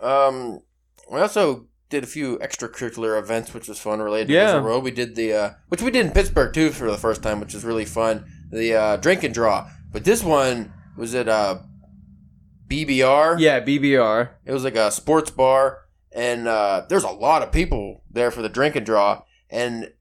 Um, 0.00 0.58
we 1.08 1.20
also 1.20 1.67
did 1.90 2.04
a 2.04 2.06
few 2.06 2.38
extracurricular 2.38 3.18
events, 3.18 3.54
which 3.54 3.68
was 3.68 3.78
fun 3.80 4.00
related 4.00 4.28
to 4.28 4.34
Yeah. 4.34 4.44
Wizard 4.46 4.64
World. 4.64 4.84
We 4.84 4.90
did 4.90 5.14
the 5.16 5.32
uh, 5.32 5.50
which 5.68 5.82
we 5.82 5.90
did 5.90 6.06
in 6.06 6.12
Pittsburgh 6.12 6.52
too 6.52 6.70
for 6.70 6.90
the 6.90 6.98
first 6.98 7.22
time, 7.22 7.40
which 7.40 7.54
was 7.54 7.64
really 7.64 7.84
fun. 7.84 8.24
The 8.50 8.74
uh, 8.74 8.96
drink 8.96 9.24
and 9.24 9.32
draw, 9.34 9.68
but 9.92 10.04
this 10.04 10.22
one 10.22 10.72
was 10.96 11.14
at 11.14 11.28
uh, 11.28 11.58
BBR. 12.68 13.38
yeah 13.40 13.60
BBR 13.60 14.30
It 14.44 14.52
was 14.52 14.64
like 14.64 14.76
a 14.76 14.90
sports 14.90 15.30
bar, 15.30 15.80
and 16.12 16.46
uh, 16.46 16.84
there's 16.88 17.04
a 17.04 17.10
lot 17.10 17.42
of 17.42 17.52
people 17.52 18.02
there 18.10 18.30
for 18.30 18.42
the 18.42 18.48
drink 18.48 18.76
and 18.76 18.84
draw. 18.86 19.22
And 19.50 19.92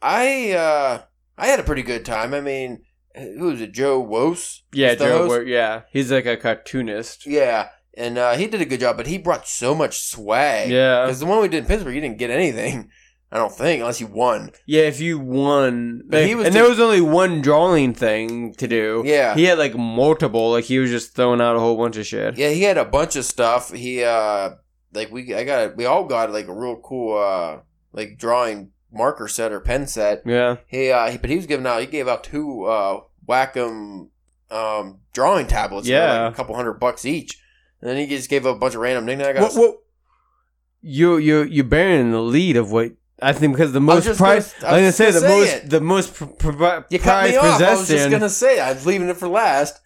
I 0.00 0.52
uh, 0.52 1.02
I 1.36 1.46
had 1.48 1.60
a 1.60 1.64
pretty 1.64 1.82
good 1.82 2.04
time. 2.04 2.32
I 2.32 2.40
mean, 2.40 2.82
who 3.14 3.46
was 3.46 3.60
it? 3.60 3.72
Joe 3.72 4.00
Wos? 4.00 4.62
yeah 4.72 4.94
Joe? 4.94 5.40
Yeah 5.40 5.82
he's 5.92 6.10
like 6.12 6.26
a 6.26 6.36
cartoonist 6.36 7.26
Yeah, 7.26 7.68
and 7.98 8.16
uh, 8.16 8.34
he 8.36 8.46
did 8.46 8.60
a 8.62 8.64
good 8.64 8.80
job, 8.80 8.96
but 8.96 9.06
he 9.06 9.18
brought 9.18 9.46
so 9.46 9.74
much 9.74 10.00
swag. 10.00 10.70
yeah 10.70 11.04
because 11.04 11.20
the 11.20 11.26
one 11.26 11.40
we 11.42 11.48
did 11.48 11.58
in 11.64 11.66
Pittsburgh, 11.66 11.94
you 11.94 12.00
didn't 12.00 12.18
get 12.18 12.30
anything. 12.30 12.90
I 13.30 13.36
don't 13.36 13.52
think 13.52 13.80
unless 13.80 14.00
you 14.00 14.06
won. 14.06 14.52
yeah 14.64 14.84
if 14.84 15.00
you 15.02 15.18
won 15.18 16.00
But 16.08 16.24
he 16.26 16.34
was 16.34 16.46
and 16.46 16.54
there 16.54 16.66
was 16.66 16.80
only 16.80 17.02
one 17.02 17.42
drawing 17.42 17.92
thing 17.92 18.54
to 18.54 18.66
do 18.66 19.02
Yeah. 19.04 19.34
he 19.34 19.44
had 19.44 19.58
like 19.58 19.76
multiple 19.76 20.50
like 20.52 20.64
he 20.64 20.78
was 20.78 20.88
just 20.90 21.14
throwing 21.14 21.38
out 21.42 21.54
a 21.54 21.60
whole 21.60 21.76
bunch 21.76 21.98
of 21.98 22.06
shit 22.06 22.38
Yeah, 22.38 22.48
he 22.48 22.62
had 22.62 22.78
a 22.78 22.86
bunch 22.86 23.16
of 23.16 23.26
stuff. 23.26 23.70
He 23.70 24.02
uh 24.02 24.52
like 24.94 25.10
we 25.12 25.34
I 25.34 25.44
got 25.44 25.76
we 25.76 25.84
all 25.84 26.04
got 26.06 26.32
like 26.32 26.48
a 26.48 26.54
real 26.54 26.76
cool 26.76 27.18
uh 27.18 27.58
like 27.92 28.16
drawing 28.16 28.70
marker 28.90 29.28
set 29.28 29.52
or 29.52 29.60
pen 29.60 29.86
set. 29.86 30.22
Yeah. 30.24 30.56
He 30.66 30.90
uh 30.90 31.10
he, 31.10 31.18
but 31.18 31.28
he 31.28 31.36
was 31.36 31.44
giving 31.44 31.66
out 31.66 31.82
he 31.82 31.86
gave 31.86 32.08
out 32.08 32.24
two 32.24 32.64
uh 32.64 33.00
Wacom 33.28 34.08
um 34.50 35.00
drawing 35.12 35.46
tablets 35.46 35.86
for 35.86 35.92
Yeah. 35.92 36.22
like 36.24 36.32
a 36.32 36.36
couple 36.36 36.56
hundred 36.56 36.80
bucks 36.80 37.04
each. 37.04 37.38
And 37.80 37.90
then 37.90 37.96
he 37.96 38.06
just 38.06 38.28
gave 38.28 38.46
up 38.46 38.56
a 38.56 38.58
bunch 38.58 38.74
of 38.74 38.80
random 38.80 39.06
knickknack. 39.06 39.36
I 39.36 39.42
What, 39.42 39.54
what, 39.54 39.76
you 40.80 41.16
you 41.16 41.42
you're 41.42 41.64
bearing 41.64 42.12
the 42.12 42.20
lead 42.20 42.56
of 42.56 42.70
what 42.70 42.92
I 43.20 43.32
think 43.32 43.54
because 43.54 43.72
the 43.72 43.80
most 43.80 44.16
prize. 44.16 44.54
I 44.62 44.72
was 44.72 44.80
gonna 44.80 44.92
say 44.92 45.10
the 45.10 45.20
most 45.28 45.54
it. 45.54 45.70
the 45.70 45.80
most 45.80 46.14
pr- 46.14 46.24
pr- 46.24 46.80
You 46.90 46.98
cut 46.98 47.30
me 47.30 47.36
off. 47.36 47.60
I 47.60 47.74
was 47.74 47.88
just 47.88 48.10
gonna 48.10 48.30
say 48.30 48.60
I 48.60 48.72
was 48.72 48.86
leaving 48.86 49.08
it 49.08 49.16
for 49.16 49.28
last. 49.28 49.80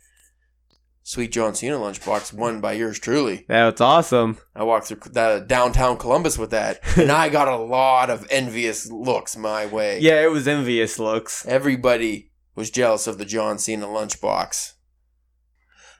Sweet 1.05 1.33
John 1.33 1.55
Cena 1.55 1.77
lunchbox 1.77 2.33
won 2.33 2.61
by 2.61 2.75
yours 2.75 2.99
truly. 2.99 3.45
That's 3.49 3.81
awesome. 3.81 4.39
I 4.55 4.63
walked 4.63 4.87
through 4.87 5.01
that 5.13 5.49
downtown 5.49 5.97
Columbus 5.97 6.39
with 6.39 6.51
that, 6.51 6.79
and 6.97 7.11
I 7.11 7.29
got 7.29 7.49
a 7.49 7.57
lot 7.57 8.09
of 8.09 8.27
envious 8.31 8.89
looks 8.89 9.37
my 9.37 9.67
way. 9.67 9.99
Yeah, 9.99 10.23
it 10.23 10.31
was 10.31 10.47
envious 10.47 11.01
looks. 11.01 11.45
Everybody 11.47 12.31
was 12.55 12.71
jealous 12.71 13.09
of 13.09 13.19
the 13.19 13.25
John 13.25 13.59
Cena 13.59 13.87
lunchbox. 13.87 14.75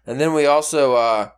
And 0.07 0.21
then 0.21 0.35
we 0.35 0.47
also, 0.47 0.95
uh, 0.95 1.31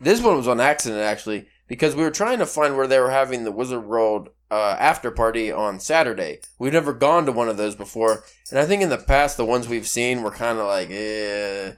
this 0.00 0.20
one 0.22 0.36
was 0.36 0.48
on 0.48 0.60
accident 0.60 1.02
actually, 1.02 1.48
because 1.66 1.94
we 1.96 2.02
were 2.02 2.10
trying 2.10 2.38
to 2.38 2.46
find 2.46 2.76
where 2.76 2.86
they 2.86 2.98
were 3.00 3.10
having 3.10 3.44
the 3.44 3.52
Wizard 3.52 3.84
World 3.84 4.30
uh, 4.50 4.76
after 4.78 5.10
party 5.10 5.52
on 5.52 5.78
Saturday. 5.80 6.40
We've 6.58 6.72
never 6.72 6.92
gone 6.94 7.26
to 7.26 7.32
one 7.32 7.48
of 7.48 7.56
those 7.56 7.74
before, 7.74 8.24
and 8.50 8.58
I 8.58 8.64
think 8.64 8.82
in 8.82 8.88
the 8.88 8.96
past 8.98 9.36
the 9.36 9.44
ones 9.44 9.68
we've 9.68 9.86
seen 9.86 10.22
were 10.22 10.30
kind 10.30 10.58
of 10.58 10.66
like, 10.66 10.88
eh. 10.90 11.72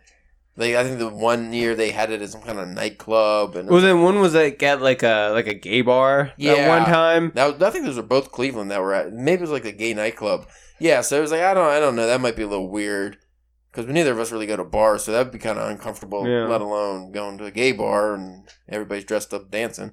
Like 0.56 0.74
I 0.74 0.84
think 0.84 0.98
the 0.98 1.08
one 1.08 1.52
year 1.54 1.74
they 1.74 1.90
had 1.90 2.10
it 2.10 2.20
at 2.20 2.28
some 2.30 2.42
kind 2.42 2.58
of 2.58 2.68
nightclub, 2.68 3.56
and 3.56 3.68
Well, 3.70 3.80
then 3.80 4.02
one 4.02 4.20
was 4.20 4.34
like 4.34 4.62
at 4.62 4.82
like 4.82 5.02
a 5.02 5.30
like 5.32 5.46
a 5.46 5.54
gay 5.54 5.80
bar 5.80 6.20
at 6.20 6.32
Yeah. 6.36 6.68
one 6.68 6.84
time. 6.86 7.32
That 7.34 7.52
was, 7.54 7.62
I 7.62 7.70
think 7.70 7.86
those 7.86 7.96
were 7.96 8.02
both 8.02 8.30
Cleveland 8.32 8.70
that 8.70 8.82
were 8.82 8.92
at. 8.92 9.12
Maybe 9.12 9.38
it 9.38 9.42
was 9.42 9.50
like 9.52 9.64
a 9.64 9.72
gay 9.72 9.94
nightclub. 9.94 10.46
Yeah, 10.78 11.00
so 11.02 11.16
it 11.18 11.22
was 11.22 11.30
like 11.30 11.40
I 11.42 11.54
don't 11.54 11.66
I 11.68 11.78
don't 11.80 11.96
know. 11.96 12.06
That 12.06 12.20
might 12.20 12.36
be 12.36 12.42
a 12.42 12.48
little 12.48 12.68
weird 12.68 13.16
because 13.70 13.86
neither 13.86 14.12
of 14.12 14.18
us 14.18 14.32
really 14.32 14.46
go 14.46 14.56
to 14.56 14.64
bars, 14.64 15.04
so 15.04 15.12
that'd 15.12 15.32
be 15.32 15.38
kind 15.38 15.58
of 15.58 15.70
uncomfortable. 15.70 16.26
Yeah. 16.26 16.46
Let 16.46 16.60
alone 16.60 17.12
going 17.12 17.38
to 17.38 17.44
a 17.44 17.50
gay 17.50 17.72
bar 17.72 18.14
and 18.14 18.48
everybody's 18.68 19.04
dressed 19.04 19.32
up 19.32 19.50
dancing. 19.50 19.92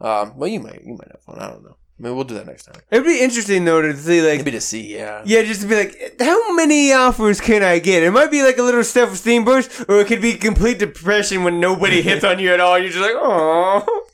Um, 0.00 0.36
well, 0.36 0.48
you 0.48 0.60
might 0.60 0.82
you 0.84 0.94
might 0.94 1.10
have 1.10 1.22
fun. 1.22 1.38
I 1.38 1.48
don't 1.50 1.62
know. 1.62 1.76
Maybe 1.98 2.14
we'll 2.14 2.24
do 2.24 2.34
that 2.34 2.46
next 2.46 2.64
time. 2.64 2.82
It'd 2.90 3.06
be 3.06 3.20
interesting 3.22 3.64
though 3.64 3.80
to 3.80 3.96
see 3.96 4.20
like 4.22 4.38
Maybe 4.38 4.50
to 4.52 4.60
see. 4.60 4.94
Yeah. 4.94 5.22
Yeah, 5.24 5.42
just 5.42 5.60
to 5.60 5.68
be 5.68 5.76
like, 5.76 6.16
how 6.18 6.52
many 6.54 6.92
offers 6.92 7.40
can 7.40 7.62
I 7.62 7.78
get? 7.78 8.02
It 8.02 8.10
might 8.10 8.30
be 8.30 8.42
like 8.42 8.58
a 8.58 8.62
little 8.62 8.82
self-esteem 8.82 9.44
boost, 9.44 9.84
or 9.88 10.00
it 10.00 10.08
could 10.08 10.20
be 10.20 10.34
complete 10.34 10.80
depression 10.80 11.44
when 11.44 11.60
nobody 11.60 12.02
hits 12.08 12.24
on 12.24 12.40
you 12.40 12.52
at 12.52 12.58
all. 12.60 12.78
You're 12.78 12.90
just 12.90 13.00
like, 13.02 13.14
oh. 13.14 14.06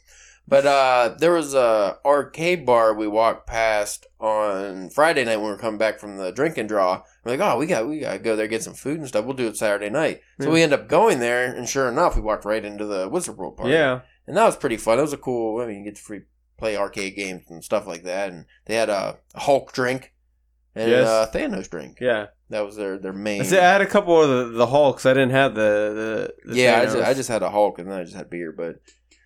But 0.47 0.67
uh, 0.67 1.15
there 1.19 1.33
was 1.33 1.55
a 1.55 1.99
arcade 2.05 2.65
bar 2.65 2.95
we 2.95 3.07
walked 3.07 3.47
past 3.47 4.07
on 4.19 4.89
Friday 4.91 5.25
night 5.25 5.37
when 5.37 5.47
we 5.47 5.53
were 5.53 5.59
coming 5.59 5.79
back 5.79 5.99
from 5.99 6.17
the 6.17 6.33
drink 6.33 6.57
and 6.59 6.69
draw. 6.69 7.03
We're 7.29 7.37
like, 7.37 7.53
oh, 7.53 7.59
we 7.59 7.67
got 7.67 7.87
we 7.87 8.01
got 8.01 8.13
to 8.15 8.19
go 8.19 8.37
there 8.37 8.47
get 8.49 8.63
some 8.63 8.75
food 8.75 8.99
and 8.99 9.07
stuff. 9.09 9.25
We'll 9.25 9.37
do 9.37 9.47
it 9.49 9.57
Saturday 9.57 9.91
night. 9.91 10.21
So 10.41 10.49
Yeah. 10.49 10.55
we 10.55 10.63
end 10.63 10.73
up 10.73 10.89
going 10.89 11.21
there, 11.21 11.45
and 11.53 11.69
sure 11.69 11.89
enough, 11.89 12.17
we 12.17 12.23
walked 12.23 12.45
right 12.45 12.65
into 12.65 12.85
the 12.87 13.09
Wizard 13.09 13.37
World 13.37 13.57
party. 13.57 13.73
Yeah, 13.73 14.01
and 14.27 14.37
that 14.37 14.45
was 14.47 14.57
pretty 14.57 14.77
fun. 14.79 14.99
It 14.99 15.03
was 15.03 15.13
a 15.13 15.19
cool. 15.19 15.61
I 15.63 15.67
mean, 15.67 15.79
you 15.79 15.85
get 15.85 15.97
to 15.97 16.03
free 16.03 16.23
play 16.59 16.77
arcade 16.77 17.15
games 17.15 17.45
and 17.51 17.63
stuff 17.63 17.87
like 17.87 18.03
that. 18.03 18.31
And 18.31 18.45
they 18.67 18.75
had 18.75 18.89
a 18.89 19.19
Hulk 19.37 19.73
drink 19.73 20.13
and 20.75 20.91
Yes. 20.91 21.07
a 21.09 21.31
Thanos 21.39 21.71
drink. 21.71 21.99
yeah. 22.01 22.27
That 22.51 22.65
was 22.65 22.77
their 22.77 22.99
their 22.99 23.13
main. 23.13 23.43
I, 23.43 23.45
said, 23.45 23.63
I 23.63 23.73
had 23.73 23.81
a 23.83 23.87
couple 23.87 24.21
of 24.23 24.29
the, 24.53 24.57
the 24.59 24.67
Hulks. 24.67 25.05
I 25.07 25.13
didn't 25.13 25.31
have 25.33 25.55
the 25.55 26.33
the, 26.45 26.51
the 26.53 26.57
yeah, 26.57 26.81
I 26.81 26.85
just, 26.87 26.97
I 26.97 27.15
just 27.15 27.29
had 27.29 27.43
a 27.43 27.51
Hulk 27.51 27.79
and 27.79 27.91
then 27.91 27.99
I 28.01 28.05
just 28.05 28.17
had 28.17 28.31
beer, 28.31 28.53
but 28.53 28.81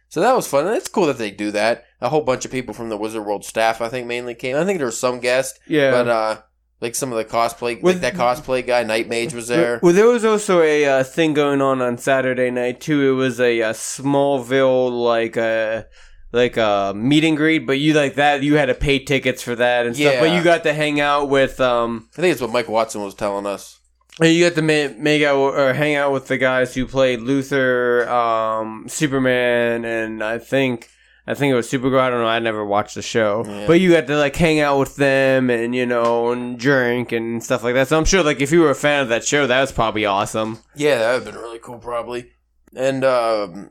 so 0.09 0.21
that 0.21 0.35
was 0.35 0.47
fun. 0.49 0.66
And 0.66 0.76
it's 0.76 0.88
cool 0.88 1.06
that 1.06 1.18
they 1.18 1.30
do 1.30 1.52
that. 1.52 1.85
A 2.00 2.09
whole 2.09 2.23
bunch 2.23 2.44
of 2.44 2.50
people 2.50 2.75
from 2.75 2.88
the 2.88 2.97
Wizard 2.97 3.25
World 3.25 3.44
staff, 3.44 3.80
I 3.80 3.88
think, 3.88 4.06
mainly 4.09 4.35
came. 4.35 4.56
I 4.56 4.64
think 4.64 4.78
there 4.78 4.87
was 4.87 4.99
some 4.99 5.21
guests, 5.21 5.59
yeah. 5.68 5.90
but 5.92 6.09
uh, 6.09 6.40
like 6.83 6.95
some 6.97 7.12
of 7.12 7.17
the 7.17 7.25
cosplay, 7.25 7.81
With- 7.81 8.03
like 8.03 8.12
that 8.12 8.15
cosplay 8.21 8.67
guy, 8.67 8.83
Night 8.83 9.09
Mage 9.09 9.33
was 9.33 9.49
there. 9.49 9.79
Well, 9.83 9.95
there 9.95 10.09
was 10.09 10.25
also 10.25 10.61
a 10.61 10.85
uh, 10.85 11.05
thing 11.05 11.33
going 11.33 11.62
on 11.62 11.81
on 11.81 11.97
Saturday 11.97 12.51
night 12.51 12.81
too. 12.81 13.12
It 13.12 13.15
was 13.15 13.41
a, 13.41 13.62
uh 13.62 13.73
Smallville 13.73 14.91
like 14.91 15.37
a 15.37 15.87
like 16.33 16.57
a 16.57 16.93
meet 16.97 17.25
and 17.25 17.37
greet, 17.37 17.67
but 17.67 17.79
you 17.79 17.95
like 17.95 18.17
that 18.17 18.43
you 18.43 18.57
had 18.57 18.67
to 18.67 18.75
pay 18.75 18.99
tickets 18.99 19.43
for 19.43 19.55
that 19.55 19.87
and 19.87 19.95
stuff. 19.97 20.17
But 20.21 20.33
you 20.33 20.43
got 20.43 20.65
to 20.65 20.75
hang 20.75 21.01
out 21.01 21.29
with 21.31 21.61
um 21.61 22.09
I 22.19 22.21
think 22.21 22.33
it's 22.33 22.41
what 22.41 22.51
Mike 22.53 22.69
Watson 22.69 23.03
was 23.03 23.15
telling 23.15 23.47
us. 23.47 23.79
And 24.21 24.31
you 24.35 24.47
got 24.47 24.57
to 24.57 24.62
ma- 24.62 24.95
make 24.99 25.23
out 25.23 25.37
or 25.37 25.73
hang 25.73 25.95
out 25.95 26.12
with 26.12 26.27
the 26.27 26.37
guys 26.37 26.75
who 26.75 26.87
played 26.87 27.21
Luthor, 27.21 28.07
um, 28.09 28.85
Superman, 28.87 29.87
and 29.87 30.23
I 30.23 30.37
think 30.39 30.89
I 31.26 31.35
think 31.35 31.52
it 31.52 31.55
was 31.55 31.71
Supergirl. 31.71 32.00
I 32.00 32.11
don't 32.11 32.21
know. 32.21 32.26
I 32.26 32.38
never 32.41 32.64
watched 32.64 32.97
the 32.97 33.02
show, 33.02 33.45
Yeah. 33.47 33.67
but 33.67 33.75
you 33.81 33.93
got 33.93 34.07
to 34.09 34.17
like 34.17 34.35
hang 34.35 34.59
out 34.61 34.79
with 34.81 34.97
them 34.97 35.50
and 35.50 35.75
you 35.75 35.87
know 35.87 36.33
and 36.33 36.59
drink 36.59 37.12
and 37.12 37.43
stuff 37.43 37.62
like 37.62 37.75
that. 37.75 37.88
So 37.88 37.97
I'm 37.99 38.05
sure 38.05 38.23
like 38.25 38.41
if 38.41 38.50
you 38.50 38.61
were 38.61 38.71
a 38.71 38.75
fan 38.75 39.02
of 39.02 39.09
that 39.11 39.25
show, 39.25 39.47
that 39.47 39.61
was 39.61 39.71
probably 39.73 40.05
awesome. 40.05 40.59
Yeah, 40.75 40.99
that 40.99 41.12
would 41.14 41.25
have 41.25 41.33
been 41.35 41.43
really 41.43 41.59
cool, 41.61 41.79
probably. 41.79 42.31
And 42.75 43.05
um, 43.05 43.71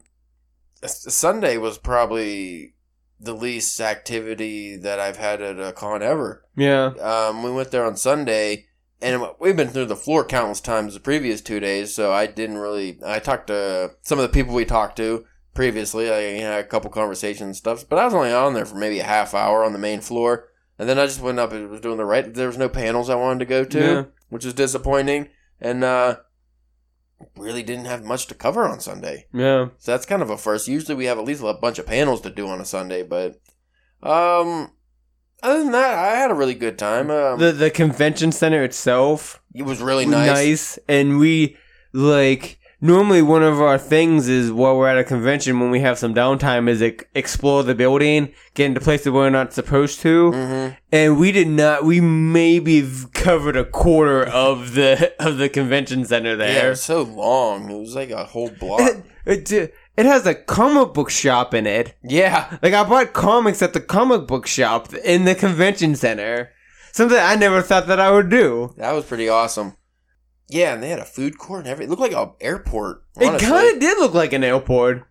Sunday 0.86 1.58
was 1.58 1.78
probably 1.78 2.74
the 3.20 3.34
least 3.34 3.80
activity 3.80 4.76
that 4.78 5.00
I've 5.00 5.18
had 5.18 5.42
at 5.42 5.60
a 5.60 5.72
con 5.74 6.02
ever. 6.02 6.44
Yeah, 6.56 6.88
Um, 7.00 7.44
we 7.44 7.52
went 7.52 7.72
there 7.72 7.86
on 7.86 7.96
Sunday, 7.96 8.66
and 9.02 9.22
we've 9.40 9.56
been 9.56 9.70
through 9.70 9.86
the 9.86 9.96
floor 9.96 10.26
countless 10.26 10.60
times 10.62 10.94
the 10.94 11.00
previous 11.00 11.42
two 11.42 11.60
days. 11.60 11.94
So 11.94 12.12
I 12.12 12.26
didn't 12.28 12.58
really. 12.58 13.00
I 13.06 13.20
talked 13.20 13.48
to 13.48 13.92
some 14.02 14.18
of 14.20 14.24
the 14.24 14.30
people 14.34 14.54
we 14.56 14.66
talked 14.66 14.98
to 14.98 15.26
previously. 15.54 16.12
I 16.12 16.40
had 16.42 16.60
a 16.60 16.68
couple 16.68 16.90
conversations 16.90 17.42
and 17.42 17.56
stuff, 17.56 17.88
but 17.90 18.00
I 18.00 18.06
was 18.06 18.14
only 18.14 18.32
on 18.34 18.54
there 18.54 18.66
for 18.66 18.76
maybe 18.76 19.00
a 19.00 19.04
half 19.04 19.34
hour 19.34 19.64
on 19.64 19.74
the 19.74 19.80
main 19.80 20.02
floor, 20.02 20.50
and 20.80 20.88
then 20.90 20.98
I 21.00 21.06
just 21.06 21.22
went 21.22 21.40
up 21.40 21.52
and 21.52 21.70
was 21.70 21.82
doing 21.82 21.98
the 21.98 22.06
right. 22.06 22.34
There 22.34 22.48
was 22.48 22.58
no 22.58 22.70
panels 22.70 23.10
I 23.10 23.16
wanted 23.16 23.40
to 23.40 23.46
go 23.46 23.64
to, 23.66 23.80
Yeah. 23.80 24.04
which 24.30 24.46
is 24.46 24.54
disappointing, 24.54 25.30
and 25.60 25.84
uh, 25.84 26.18
really 27.38 27.64
didn't 27.64 27.86
have 27.86 28.04
much 28.04 28.28
to 28.28 28.34
cover 28.36 28.66
on 28.68 28.80
Sunday. 28.80 29.28
yeah. 29.34 29.68
So 29.78 29.92
that's 29.92 30.06
kind 30.06 30.22
of 30.22 30.30
a 30.30 30.38
first. 30.38 30.68
Usually 30.68 30.96
we 30.96 31.06
have 31.06 31.18
at 31.20 31.26
least 31.26 31.44
a 31.44 31.54
bunch 31.54 31.80
of 31.80 31.86
panels 31.86 32.22
to 32.22 32.30
do 32.30 32.48
on 32.48 32.60
a 32.62 32.66
Sunday, 32.66 33.04
but 33.04 33.40
um, 34.04 34.72
other 35.44 35.60
than 35.64 35.72
that, 35.72 35.94
I 35.98 36.16
had 36.16 36.32
a 36.32 36.36
really 36.36 36.56
good 36.56 36.80
time. 36.80 37.12
Um, 37.12 37.38
The 37.40 37.52
the 37.52 37.70
convention 37.70 38.32
center 38.32 38.64
itself 38.64 39.42
it 39.54 39.64
was 39.64 39.82
really 39.82 40.06
nice. 40.06 40.28
nice, 40.30 40.80
and 40.88 41.20
we 41.20 41.58
like 41.94 42.58
normally 42.82 43.22
one 43.22 43.44
of 43.44 43.62
our 43.62 43.78
things 43.78 44.28
is 44.28 44.52
while 44.52 44.76
we're 44.78 44.88
at 44.90 44.98
a 44.98 45.04
convention 45.04 45.60
when 45.60 45.70
we 45.72 45.80
have 45.82 45.98
some 46.00 46.14
downtime 46.14 46.68
is 46.68 46.82
explore 47.14 47.64
the 47.64 47.76
building, 47.76 48.34
get 48.56 48.66
into 48.66 48.82
places 48.82 49.12
we're 49.12 49.30
not 49.30 49.54
supposed 49.54 50.00
to, 50.02 50.32
hmm 50.32 50.68
and 50.94 51.18
we 51.18 51.32
did 51.32 51.48
not. 51.48 51.86
We 51.86 52.02
maybe 52.02 52.86
covered 53.14 53.56
a 53.56 53.64
quarter 53.64 54.26
of 54.26 54.74
the 54.74 55.14
of 55.26 55.38
the 55.38 55.48
convention 55.48 56.04
center 56.06 56.36
there 56.36 56.54
Yeah, 56.54 56.68
it 56.68 56.70
was 56.72 56.84
so 56.84 57.04
long. 57.04 57.70
It 57.72 57.80
was 57.80 57.96
like 57.96 58.10
a 58.10 58.26
whole 58.26 58.50
block. 58.50 58.82
It, 59.24 59.52
it, 59.52 59.74
it 59.96 60.06
has 60.08 60.26
a 60.26 60.34
comic 60.34 60.96
book 60.96 61.12
shop 61.12 61.54
in 61.54 61.68
it. 61.68 61.94
yeah, 62.04 62.58
Like 62.64 62.74
I 62.74 62.84
bought 62.84 63.14
comics 63.14 63.62
at 63.62 63.74
the 63.74 63.80
comic 63.80 64.26
book 64.26 64.48
shop 64.48 64.92
in 64.96 65.26
the 65.26 65.36
convention 65.36 65.96
center. 65.96 66.50
Something 66.92 67.20
I 67.20 67.36
never 67.36 67.62
thought 67.62 67.86
that 67.86 68.00
I 68.00 68.10
would 68.10 68.30
do. 68.32 68.74
that 68.78 68.94
was 68.94 69.06
pretty 69.06 69.30
awesome. 69.30 69.76
Yeah, 70.52 70.74
and 70.74 70.84
they 70.84 70.90
had 70.90 71.00
a 71.00 71.06
food 71.06 71.38
court 71.38 71.62
and 71.62 71.70
everything. 71.70 71.88
It 71.92 71.98
looked 71.98 72.14
like 72.14 72.28
an 72.28 72.34
airport. 72.40 73.04
It 73.18 73.42
kind 73.42 73.74
of 73.74 73.80
did 73.80 73.98
look 74.00 74.14
like 74.14 74.34
an 74.34 74.44
airport. 74.44 75.08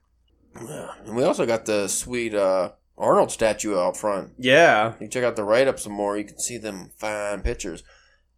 Yeah. 0.61 0.90
And 1.04 1.16
we 1.16 1.25
also 1.25 1.47
got 1.47 1.66
the 1.66 1.88
sweet 1.88 2.35
uh, 2.35 2.73
Arnold 2.99 3.30
statue 3.30 3.78
out 3.78 3.97
front. 3.97 4.32
Yeah. 4.38 4.94
You 5.00 5.09
check 5.09 5.25
out 5.25 5.37
the 5.37 5.44
write 5.44 5.68
up 5.68 5.78
some 5.78 5.92
more, 5.92 6.18
you 6.18 6.25
can 6.25 6.38
see 6.38 6.59
them 6.59 6.90
fine 6.97 7.40
pictures. 7.42 7.82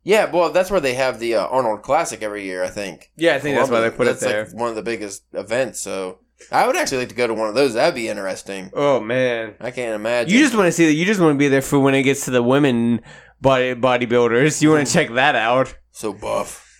Yeah, 0.04 0.30
well, 0.30 0.50
that's 0.50 0.70
where 0.70 0.80
they 0.80 0.94
have 0.94 1.20
the 1.20 1.36
uh, 1.36 1.46
Arnold 1.46 1.82
Classic 1.82 2.22
every 2.22 2.44
year, 2.44 2.64
I 2.64 2.68
think. 2.68 3.12
Yeah, 3.16 3.36
I 3.36 3.38
think 3.38 3.56
that's 3.56 3.70
why 3.70 3.80
they 3.80 3.90
put 3.90 4.08
it 4.08 4.18
there. 4.18 4.46
like 4.46 4.54
one 4.54 4.68
of 4.68 4.74
the 4.74 4.82
biggest 4.82 5.22
events. 5.32 5.78
So 5.80 6.18
I 6.50 6.66
would 6.66 6.76
actually 6.76 6.98
like 6.98 7.10
to 7.10 7.14
go 7.14 7.28
to 7.28 7.34
one 7.34 7.48
of 7.48 7.54
those. 7.54 7.74
That'd 7.74 7.94
be 7.94 8.08
interesting. 8.08 8.70
oh 8.74 8.98
man. 9.00 9.54
I 9.60 9.70
can't 9.70 9.94
imagine. 9.94 10.32
You 10.32 10.40
just 10.40 10.56
want 10.56 10.66
to 10.66 10.72
see 10.72 10.86
that. 10.86 10.94
You 10.94 11.04
just 11.04 11.20
want 11.20 11.34
to 11.34 11.38
be 11.38 11.48
there 11.48 11.62
for 11.62 11.78
when 11.78 11.94
it 11.94 12.02
gets 12.02 12.24
to 12.24 12.32
the 12.32 12.42
women 12.42 13.00
body 13.40 13.74
bodybuilders. 13.74 14.60
You 14.60 14.70
want 14.70 14.86
to 14.86 14.92
check 14.92 15.10
that 15.12 15.36
out. 15.36 15.76
so 15.92 16.12
buff. 16.12 16.71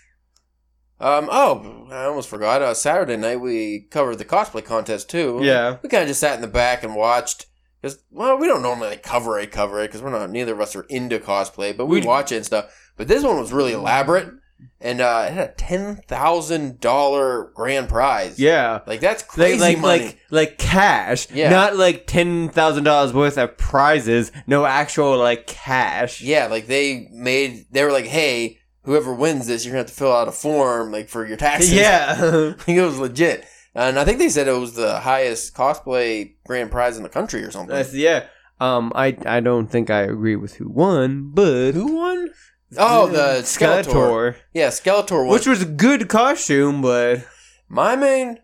Um. 1.03 1.27
Oh, 1.31 1.87
I 1.91 2.05
almost 2.05 2.29
forgot. 2.29 2.61
Uh, 2.61 2.73
Saturday 2.73 3.17
night 3.17 3.41
we 3.41 3.87
covered 3.91 4.17
the 4.17 4.25
cosplay 4.25 4.63
contest 4.63 5.09
too. 5.09 5.39
Yeah. 5.43 5.77
We 5.83 5.89
kind 5.89 6.03
of 6.03 6.07
just 6.07 6.19
sat 6.21 6.35
in 6.35 6.41
the 6.41 6.47
back 6.47 6.83
and 6.83 6.95
watched. 6.95 7.47
Because 7.81 8.01
well, 8.11 8.37
we 8.37 8.47
don't 8.47 8.61
normally 8.61 8.87
like, 8.91 9.03
cover 9.03 9.37
it, 9.37 9.51
cover 9.51 9.81
it, 9.81 9.87
because 9.87 10.01
we're 10.01 10.09
not. 10.11 10.29
Neither 10.29 10.53
of 10.53 10.61
us 10.61 10.73
are 10.75 10.83
into 10.83 11.19
cosplay, 11.19 11.75
but 11.75 11.87
we 11.87 12.01
watch 12.01 12.31
it 12.31 12.37
and 12.37 12.45
stuff. 12.45 12.73
But 12.95 13.09
this 13.09 13.23
one 13.25 13.37
was 13.37 13.51
really 13.51 13.73
elaborate, 13.73 14.31
and 14.79 15.01
uh, 15.01 15.25
it 15.27 15.33
had 15.33 15.49
a 15.49 15.53
ten 15.55 15.97
thousand 16.07 16.79
dollar 16.79 17.51
grand 17.53 17.89
prize. 17.89 18.39
Yeah. 18.39 18.79
like 18.87 19.01
that's 19.01 19.23
Like 19.23 19.27
crazy 19.29 19.59
like 19.59 19.79
money. 19.79 20.05
like 20.05 20.19
like 20.29 20.57
cash. 20.57 21.29
Yeah. 21.31 21.49
Not 21.49 21.75
like 21.75 22.07
ten 22.07 22.47
thousand 22.47 22.85
dollars 22.85 23.11
worth 23.11 23.37
of 23.37 23.57
prizes. 23.57 24.31
No 24.47 24.65
actual 24.65 25.17
like 25.17 25.45
cash. 25.47 26.21
Yeah, 26.21 26.47
like 26.47 26.67
they 26.67 27.09
made 27.11 27.65
they 27.71 27.83
were 27.83 27.91
like, 27.91 28.05
hey, 28.05 28.59
whoever 28.83 29.13
wins 29.13 29.47
this, 29.47 29.65
you're 29.65 29.71
gonna 29.73 29.79
have 29.83 29.87
to 29.87 29.93
fill 29.93 30.13
out 30.13 30.27
a 30.27 30.31
form 30.31 30.91
like 30.91 31.09
for 31.09 31.25
your 31.25 31.37
taxes. 31.37 31.73
Yeah. 31.73 32.53
It 32.67 32.81
was 32.81 32.99
legit. 32.99 33.45
and 33.75 33.97
I 33.99 34.05
think 34.05 34.19
they 34.19 34.29
said 34.29 34.47
it 34.47 34.51
was 34.53 34.73
the 34.73 34.99
highest 34.99 35.53
cosplay 35.55 36.35
grand 36.45 36.71
prize 36.71 36.97
in 36.97 37.03
the 37.03 37.09
country 37.09 37.43
or 37.43 37.51
something. 37.51 37.75
That's, 37.75 37.93
yeah. 37.93 38.27
Um, 38.59 38.91
I 38.95 39.17
I 39.25 39.39
don't 39.39 39.67
think 39.67 39.89
I 39.89 40.01
agree 40.03 40.35
with 40.35 40.55
who 40.55 40.69
won, 40.69 41.31
but 41.33 41.71
Who 41.73 41.95
won? 41.95 42.29
Oh, 42.77 43.07
the 43.07 43.41
Skeletor. 43.43 43.83
Skeletor, 43.85 44.35
Yeah, 44.53 44.69
Skeletor 44.69 45.19
won. 45.25 45.29
which 45.29 45.47
was 45.47 45.61
a 45.61 45.65
good 45.65 46.07
costume, 46.07 46.81
but 46.81 47.25
My 47.67 47.95
main 47.95 48.39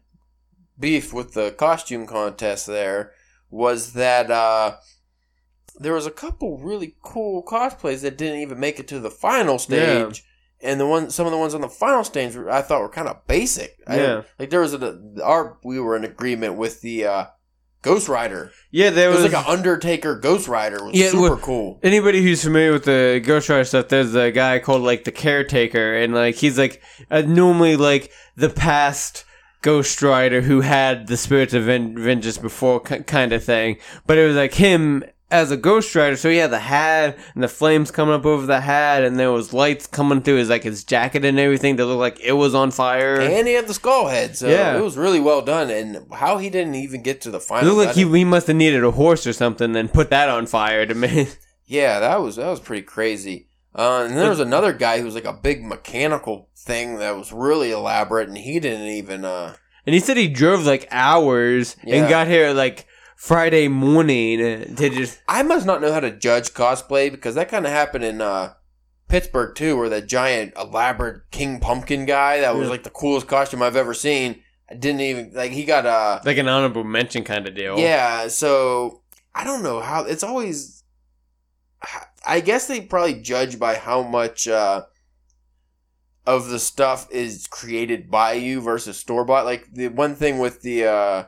beef 0.79 1.13
with 1.13 1.33
the 1.33 1.51
costume 1.51 2.05
contest 2.07 2.65
there 2.67 3.11
was 3.49 3.93
that 3.93 4.29
uh, 4.31 4.75
there 5.79 5.93
was 5.93 6.05
a 6.05 6.11
couple 6.11 6.57
really 6.57 6.95
cool 7.01 7.43
cosplays 7.43 8.01
that 8.01 8.17
didn't 8.17 8.39
even 8.41 8.59
make 8.59 8.79
it 8.79 8.87
to 8.89 8.99
the 8.99 9.09
final 9.09 9.57
stage, 9.59 10.23
and 10.61 10.79
the 10.79 10.85
one 10.87 11.09
some 11.09 11.25
of 11.25 11.31
the 11.31 11.37
ones 11.37 11.53
on 11.53 11.61
the 11.61 11.69
final 11.69 12.03
stage 12.03 12.35
were- 12.35 12.49
I 12.49 12.61
thought 12.61 12.81
were 12.81 12.89
kind 12.89 13.07
of 13.07 13.25
basic. 13.27 13.77
Yeah. 13.87 13.95
didn't- 13.95 14.25
like 14.39 14.49
there 14.49 14.59
was 14.61 14.73
a 14.73 14.97
our 15.23 15.57
we 15.63 15.79
were 15.79 15.95
in 15.95 16.03
agreement 16.03 16.55
with 16.55 16.81
the 16.81 17.05
uh, 17.05 17.25
Ghost 17.81 18.09
Rider. 18.09 18.51
yeah, 18.71 18.89
there 18.89 19.09
It 19.09 19.13
was, 19.13 19.23
was, 19.23 19.31
like 19.33 19.45
an 19.45 19.51
Undertaker 19.51 20.15
Ghost 20.19 20.47
Rider. 20.49 20.83
Was 20.83 20.93
Yeah, 20.95 21.09
super 21.11 21.21
well- 21.21 21.37
cool. 21.37 21.79
anybody 21.81 22.21
who's 22.21 22.43
familiar 22.43 22.73
with 22.73 22.83
the 22.85 23.21
Ghost 23.25 23.47
Rider 23.49 23.63
stuff, 23.63 23.87
there's 23.87 24.13
a 24.15 24.31
guy 24.31 24.59
called 24.59 24.81
like 24.81 25.05
the 25.05 25.11
caretaker, 25.13 25.95
and 25.95 26.13
like 26.13 26.35
he's 26.35 26.57
like 26.57 26.81
uh, 27.09 27.21
normally 27.21 27.77
like 27.77 28.11
the 28.35 28.49
past 28.49 29.23
Ghost 29.61 30.01
Rider 30.01 30.41
who 30.41 30.61
had 30.61 31.07
the 31.07 31.17
spirits 31.17 31.53
of 31.53 31.63
ven- 31.63 31.97
vengeance 31.97 32.37
before, 32.37 32.79
k- 32.81 33.03
kind 33.03 33.31
of 33.33 33.43
thing. 33.43 33.77
But 34.07 34.17
it 34.17 34.25
was 34.27 34.35
like 34.35 34.53
him 34.55 35.03
as 35.31 35.51
a 35.51 35.57
Ghost 35.57 35.93
Rider, 35.95 36.15
so 36.15 36.29
he 36.29 36.37
had 36.37 36.49
the 36.51 36.59
hat 36.59 37.17
and 37.35 37.43
the 37.43 37.47
flames 37.47 37.91
coming 37.91 38.15
up 38.15 38.25
over 38.25 38.45
the 38.45 38.61
hat, 38.61 39.03
and 39.03 39.19
there 39.19 39.31
was 39.31 39.53
lights 39.53 39.85
coming 39.85 40.21
through 40.21 40.37
his 40.37 40.49
like 40.49 40.63
his 40.63 40.83
jacket 40.83 41.23
and 41.23 41.39
everything 41.39 41.75
that 41.75 41.85
looked 41.85 41.99
like 41.99 42.19
it 42.19 42.33
was 42.33 42.55
on 42.55 42.71
fire. 42.71 43.19
And 43.19 43.47
he 43.47 43.53
had 43.53 43.67
the 43.67 43.73
skull 43.73 44.07
head, 44.07 44.35
so 44.37 44.47
Yeah. 44.47 44.77
it 44.77 44.81
was 44.81 44.97
really 44.97 45.19
well 45.19 45.41
done. 45.41 45.69
And 45.69 46.05
how 46.13 46.37
he 46.39 46.49
didn't 46.49 46.75
even 46.75 47.03
get 47.03 47.21
to 47.21 47.31
the 47.31 47.37
it 47.37 47.43
final. 47.43 47.73
looked 47.75 47.87
like 47.89 47.95
he, 47.95 48.09
he 48.17 48.25
must 48.25 48.47
have 48.47 48.55
needed 48.55 48.83
a 48.83 48.91
horse 48.91 49.27
or 49.27 49.33
something, 49.33 49.73
then 49.73 49.87
put 49.87 50.09
that 50.09 50.29
on 50.29 50.45
fire 50.47 50.85
to 50.85 50.95
make. 50.95 51.37
Yeah, 51.71 51.99
that 51.99 52.19
was 52.19 52.37
that 52.37 52.47
was 52.49 52.59
pretty 52.59 52.81
crazy. 52.81 53.47
Uh, 53.75 54.05
and 54.09 54.17
there 54.17 54.31
was 54.31 54.39
another 54.39 54.73
guy 54.73 54.97
who 54.97 55.05
was 55.05 55.13
like 55.13 55.25
a 55.25 55.33
big 55.33 55.63
mechanical 55.63 56.49
thing 56.57 56.97
that 56.97 57.15
was 57.15 57.31
really 57.31 57.69
elaborate, 57.69 58.27
and 58.27 58.37
he 58.39 58.59
didn't 58.59 58.87
even. 58.87 59.23
Uh, 59.23 59.53
And 59.85 59.93
he 59.93 59.99
said 59.99 60.17
he 60.17 60.27
drove 60.27 60.65
like 60.65 60.87
hours 60.89 61.75
Yeah. 61.83 61.97
and 61.97 62.09
got 62.09 62.27
here 62.27 62.53
like 62.53 62.87
Friday 63.19 63.67
morning 63.67 64.75
to 64.75 64.89
just. 64.89 65.21
I 65.27 65.43
must 65.43 65.65
not 65.65 65.81
know 65.81 65.91
how 65.91 65.99
to 65.99 66.09
judge 66.09 66.53
cosplay 66.53 67.11
because 67.11 67.35
that 67.35 67.49
kind 67.49 67.65
of 67.65 67.71
happened 67.73 68.05
in 68.05 68.21
uh, 68.21 68.53
Pittsburgh 69.09 69.53
too, 69.55 69.75
where 69.75 69.89
that 69.89 70.07
giant 70.07 70.53
elaborate 70.57 71.29
King 71.29 71.59
Pumpkin 71.59 72.05
guy 72.05 72.39
that 72.39 72.55
was 72.55 72.67
Yeah. 72.67 72.71
like 72.71 72.83
the 72.83 72.89
coolest 72.89 73.27
costume 73.27 73.61
I've 73.61 73.75
ever 73.75 73.93
seen. 73.93 74.41
I 74.71 74.75
didn't 74.75 75.01
even 75.01 75.31
like 75.33 75.51
he 75.51 75.65
got 75.65 75.85
a 75.85 76.21
Like 76.25 76.37
an 76.37 76.47
honorable 76.47 76.85
mention 76.85 77.25
kind 77.25 77.45
of 77.45 77.55
deal. 77.55 77.77
Yeah, 77.77 78.29
so 78.29 79.01
I 79.35 79.43
don't 79.43 79.63
know 79.63 79.81
how 79.81 80.05
it's 80.05 80.23
always. 80.23 80.83
I 82.25 82.39
guess 82.39 82.67
they 82.67 82.79
probably 82.81 83.21
judge 83.21 83.59
by 83.59 83.75
how 83.75 84.01
much 84.03 84.47
uh, 84.47 84.83
of 86.25 86.47
the 86.47 86.59
stuff 86.59 87.09
is 87.11 87.47
created 87.47 88.09
by 88.09 88.33
you 88.33 88.61
versus 88.61 88.97
store 88.97 89.25
bought. 89.25 89.43
Like 89.45 89.67
the 89.73 89.89
one 89.89 90.15
thing 90.15 90.39
with 90.39 90.61
the 90.61 90.85
uh, 90.85 91.23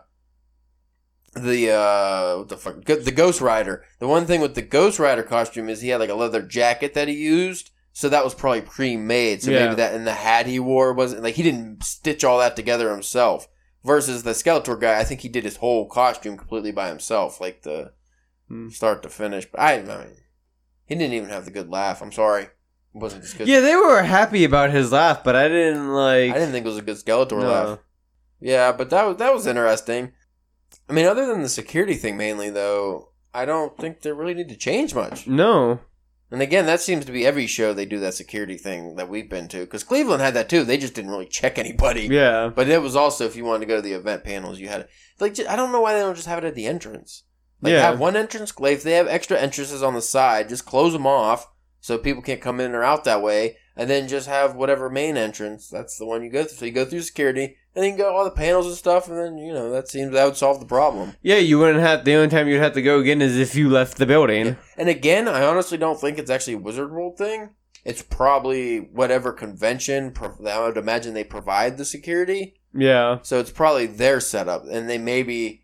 the 1.34 1.72
uh, 1.72 2.38
what 2.40 2.50
the 2.50 2.58
fuck 2.58 2.84
the 2.86 3.12
Ghost 3.12 3.42
Rider. 3.42 3.84
The 4.00 4.08
one 4.08 4.26
thing 4.26 4.42
with 4.42 4.56
the 4.56 4.62
Ghost 4.62 5.00
Rider 5.00 5.24
costume 5.24 5.70
is 5.70 5.82
he 5.82 5.90
had 5.90 6.00
like 6.00 6.10
a 6.10 6.16
leather 6.16 6.42
jacket 6.42 6.94
that 6.94 7.08
he 7.08 7.16
used. 7.16 7.72
So 7.94 8.08
that 8.10 8.24
was 8.24 8.34
probably 8.34 8.62
pre-made. 8.62 9.42
So 9.44 9.52
Yeah. 9.52 9.66
maybe 9.66 9.76
that 9.76 9.94
and 9.94 10.08
the 10.08 10.14
hat 10.14 10.46
he 10.48 10.60
wore 10.60 10.94
wasn't 10.94 11.24
like 11.24 11.36
he 11.36 11.44
didn't 11.44 11.84
stitch 11.84 12.24
all 12.24 12.40
that 12.40 12.56
together 12.56 12.90
himself 12.92 13.48
versus 13.84 14.24
the 14.24 14.32
Skeletor 14.32 14.80
guy, 14.80 15.00
I 15.00 15.04
think 15.04 15.22
he 15.22 15.30
did 15.30 15.44
his 15.44 15.58
whole 15.58 15.88
costume 15.88 16.38
completely 16.38 16.72
by 16.72 16.88
himself, 16.90 17.42
like 17.42 17.64
the 17.64 17.92
Hmm. 18.48 18.70
start 18.70 19.02
to 19.04 19.10
finish. 19.10 19.46
But 19.50 19.60
I, 19.62 19.74
I 19.76 19.82
mean, 19.82 20.18
he 20.86 20.96
didn't 20.96 21.14
even 21.14 21.30
have 21.30 21.46
the 21.46 21.52
good 21.52 21.70
laugh. 21.70 22.02
I'm 22.02 22.12
sorry, 22.12 22.44
it 22.44 22.50
wasn't 22.94 23.24
as 23.24 23.34
good. 23.34 23.48
Yeah, 23.48 23.62
they 23.62 23.76
were 23.76 24.04
happy 24.04 24.44
about 24.44 24.72
his 24.72 24.92
laugh, 24.92 25.24
but 25.24 25.36
I 25.36 25.48
didn't 25.48 25.94
like. 25.94 26.32
I 26.32 26.34
didn't 26.36 26.52
think 26.52 26.66
it 26.66 26.70
was 26.70 26.78
a 26.78 26.82
good 26.82 26.98
Skeletor 26.98 27.40
No. 27.40 27.48
laugh. 27.48 27.80
Yeah, 28.42 28.72
but 28.74 28.90
that 28.90 29.06
was 29.08 29.18
that 29.18 29.34
was 29.34 29.48
interesting. 29.48 30.12
I 30.92 30.94
mean, 30.94 31.06
other 31.06 31.26
than 31.26 31.42
the 31.42 31.48
security 31.50 31.94
thing, 31.96 32.18
mainly 32.18 32.50
though, 32.50 33.12
I 33.34 33.46
don't 33.46 33.78
think 33.78 34.02
they 34.02 34.12
really 34.12 34.34
need 34.34 34.50
to 34.50 34.58
change 34.58 34.94
much. 34.94 35.26
No. 35.26 35.80
And 36.30 36.42
again, 36.42 36.66
that 36.66 36.82
seems 36.82 37.06
to 37.06 37.14
be 37.14 37.26
every 37.26 37.48
show 37.48 37.74
they 37.74 37.86
do 37.86 38.00
that 38.00 38.14
security 38.14 38.58
thing 38.58 38.98
that 38.98 39.08
we've 39.08 39.30
been 39.30 39.48
to. 39.50 39.60
Because 39.62 39.86
Cleveland 39.86 40.22
had 40.22 40.34
that 40.34 40.50
too. 40.50 40.66
They 40.66 40.78
just 40.78 40.94
didn't 40.94 41.12
really 41.12 41.28
check 41.28 41.58
anybody. 41.58 42.08
Yeah. 42.12 42.52
But 42.54 42.68
it 42.68 42.82
was 42.82 42.96
also 42.96 43.26
if 43.26 43.38
you 43.38 43.46
wanted 43.46 43.62
to 43.62 43.66
go 43.68 43.78
to 43.78 43.82
the 43.82 43.94
event 43.94 44.26
panels, 44.26 44.60
you 44.60 44.68
had 44.68 44.90
like 45.20 45.40
I 45.48 45.56
don't 45.56 45.72
know 45.72 45.80
why 45.80 45.94
they 45.94 46.02
don't 46.02 46.16
just 46.16 46.28
have 46.28 46.40
it 46.40 46.48
at 46.48 46.56
the 46.56 46.68
entrance. 46.68 47.24
Like 47.62 47.72
Yeah. 47.72 47.84
have 47.84 48.00
one 48.00 48.18
entrance. 48.18 48.58
Like 48.60 48.74
if 48.74 48.84
they 48.84 48.94
have 48.94 49.08
extra 49.08 49.40
entrances 49.40 49.82
on 49.82 49.94
the 49.94 50.02
side, 50.02 50.50
just 50.50 50.66
close 50.66 50.92
them 50.92 51.08
off 51.08 51.48
so 51.80 51.98
people 51.98 52.22
can't 52.22 52.42
come 52.42 52.60
in 52.60 52.74
or 52.74 52.84
out 52.84 53.06
that 53.06 53.22
way, 53.22 53.56
and 53.76 53.90
then 53.90 54.08
just 54.08 54.28
have 54.28 54.56
whatever 54.56 54.90
main 54.90 55.18
entrance. 55.18 55.70
That's 55.70 55.98
the 55.98 56.06
one 56.06 56.24
you 56.24 56.30
go 56.30 56.44
through. 56.44 56.58
So 56.58 56.66
you 56.66 56.72
go 56.72 56.86
through 56.86 57.02
security, 57.02 57.58
and 57.76 57.84
then 57.84 57.92
you 57.92 57.98
go 57.98 58.16
all 58.16 58.24
the 58.24 58.32
panels 58.32 58.68
and 58.68 58.76
stuff, 58.76 59.08
and 59.08 59.18
then 59.18 59.38
you 59.38 59.54
know 59.54 59.72
that 59.72 59.90
seems 59.90 60.12
that 60.14 60.26
would 60.26 60.38
solve 60.38 60.60
the 60.60 60.66
problem. 60.66 61.16
Yeah, 61.22 61.38
you 61.38 61.60
wouldn't 61.60 61.80
have. 61.80 62.04
The 62.04 62.16
only 62.16 62.30
time 62.30 62.48
you'd 62.48 62.62
have 62.62 62.74
to 62.74 62.82
go 62.82 63.00
again 63.00 63.22
is 63.22 63.38
if 63.38 63.56
you 63.56 63.70
left 63.70 63.98
the 63.98 64.06
building. 64.06 64.58
And 64.78 64.90
again, 64.90 65.28
I 65.28 65.44
honestly 65.44 65.78
don't 65.78 66.00
think 66.00 66.18
it's 66.18 66.32
actually 66.32 66.54
a 66.54 66.60
Wizard 66.60 66.92
World 66.92 67.18
thing. 67.18 67.52
It's 67.84 68.04
probably 68.04 68.78
whatever 68.78 69.32
convention. 69.32 70.14
I 70.46 70.60
would 70.60 70.78
imagine 70.78 71.14
they 71.14 71.24
provide 71.24 71.78
the 71.78 71.86
security. 71.86 72.56
Yeah. 72.74 73.20
So 73.24 73.40
it's 73.40 73.52
probably 73.52 73.88
their 73.88 74.20
setup, 74.20 74.66
and 74.70 74.90
they 74.90 74.98
maybe 74.98 75.64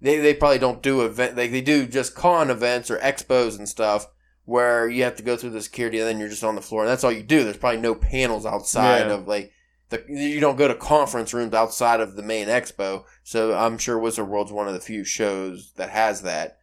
they 0.00 0.18
they 0.18 0.34
probably 0.34 0.58
don't 0.58 0.82
do 0.82 1.02
event. 1.02 1.36
They 1.36 1.48
they 1.48 1.60
do 1.60 1.86
just 1.86 2.14
con 2.14 2.50
events 2.50 2.90
or 2.90 2.98
expos 2.98 3.58
and 3.58 3.68
stuff 3.68 4.06
where 4.44 4.88
you 4.88 5.02
have 5.04 5.16
to 5.16 5.22
go 5.22 5.36
through 5.36 5.50
the 5.50 5.62
security, 5.62 5.98
and 5.98 6.06
then 6.08 6.18
you're 6.18 6.28
just 6.28 6.44
on 6.44 6.54
the 6.54 6.62
floor, 6.62 6.82
and 6.82 6.90
that's 6.90 7.04
all 7.04 7.12
you 7.12 7.22
do. 7.22 7.44
There's 7.44 7.56
probably 7.56 7.80
no 7.80 7.94
panels 7.94 8.44
outside 8.46 9.06
Yeah. 9.06 9.14
of 9.14 9.26
like 9.28 9.52
the 9.90 10.04
you 10.08 10.40
don't 10.40 10.56
go 10.56 10.68
to 10.68 10.74
conference 10.74 11.32
rooms 11.34 11.54
outside 11.54 12.00
of 12.00 12.16
the 12.16 12.22
main 12.22 12.48
expo. 12.48 13.04
So 13.22 13.54
I'm 13.54 13.78
sure 13.78 13.98
Wizard 13.98 14.28
World's 14.28 14.52
one 14.52 14.68
of 14.68 14.74
the 14.74 14.80
few 14.80 15.04
shows 15.04 15.72
that 15.76 15.90
has 15.90 16.22
that. 16.22 16.58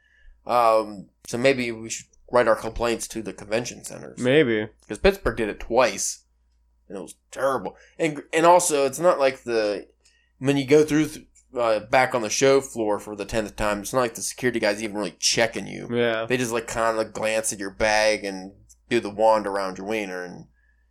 Um, 0.45 1.07
so 1.27 1.37
maybe 1.37 1.71
we 1.71 1.89
should 1.89 2.07
write 2.31 2.47
our 2.47 2.55
complaints 2.55 3.07
to 3.09 3.21
the 3.21 3.33
convention 3.33 3.83
centers 3.83 4.17
Maybe. 4.19 4.67
because 4.81 4.97
Pittsburgh 4.97 5.37
did 5.37 5.49
it 5.49 5.59
twice, 5.59 6.23
and 6.87 6.97
it 6.97 7.01
was 7.01 7.15
terrible. 7.31 7.75
And 7.99 8.21
and 8.33 8.45
also, 8.45 8.85
it's 8.85 8.99
not 8.99 9.19
like 9.19 9.43
the 9.43 9.87
when 10.39 10.57
you 10.57 10.65
go 10.65 10.83
through 10.83 11.07
th- 11.07 11.27
uh, 11.57 11.79
back 11.81 12.13
on 12.15 12.21
the 12.21 12.29
show 12.29 12.61
floor 12.61 12.99
for 12.99 13.15
the 13.15 13.25
tenth 13.25 13.55
time. 13.55 13.81
It's 13.81 13.93
not 13.93 13.99
like 14.01 14.15
the 14.15 14.21
security 14.21 14.59
guys 14.59 14.81
even 14.81 14.95
really 14.97 15.15
checking 15.19 15.67
you. 15.67 15.87
Yeah. 15.91 16.25
They 16.25 16.37
just 16.37 16.51
like 16.53 16.67
kind 16.67 16.97
of 16.99 17.13
glance 17.13 17.51
at 17.51 17.59
your 17.59 17.71
bag 17.71 18.23
and 18.23 18.53
do 18.89 18.99
the 18.99 19.09
wand 19.09 19.47
around 19.47 19.77
your 19.77 19.87
wiener, 19.87 20.23
and 20.23 20.45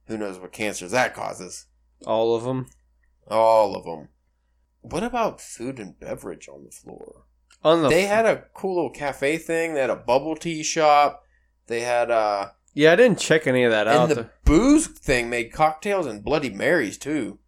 who 0.06 0.16
knows 0.18 0.38
what 0.38 0.52
cancers 0.52 0.90
that 0.92 1.14
causes. 1.14 1.66
All 2.06 2.34
of 2.34 2.44
them. 2.44 2.66
All 3.28 3.76
of 3.76 3.84
them. 3.84 4.08
What 4.82 5.02
about 5.02 5.40
food 5.40 5.78
and 5.78 5.98
beverage 6.00 6.48
on 6.48 6.64
the 6.64 6.70
floor? 6.70 7.24
On 7.62 7.82
the. 7.82 7.88
They 7.88 8.06
had 8.06 8.24
a 8.24 8.44
cool 8.54 8.76
little 8.76 8.90
cafe 8.90 9.36
thing. 9.36 9.74
They 9.74 9.80
had 9.80 9.90
a 9.90 9.96
bubble 9.96 10.34
tea 10.36 10.62
shop. 10.62 11.24
They 11.66 11.80
had 11.82 12.10
uh 12.10 12.48
yeah, 12.72 12.92
I 12.92 12.96
didn't 12.96 13.18
check 13.18 13.46
any 13.46 13.64
of 13.64 13.72
that 13.72 13.86
out. 13.88 14.10
and 14.10 14.18
the 14.18 14.30
booze 14.44 14.86
thing 14.86 15.28
made 15.28 15.52
cocktails 15.52 16.06
and 16.06 16.24
Bloody 16.24 16.50
Marys 16.50 16.96
too. 16.96 17.38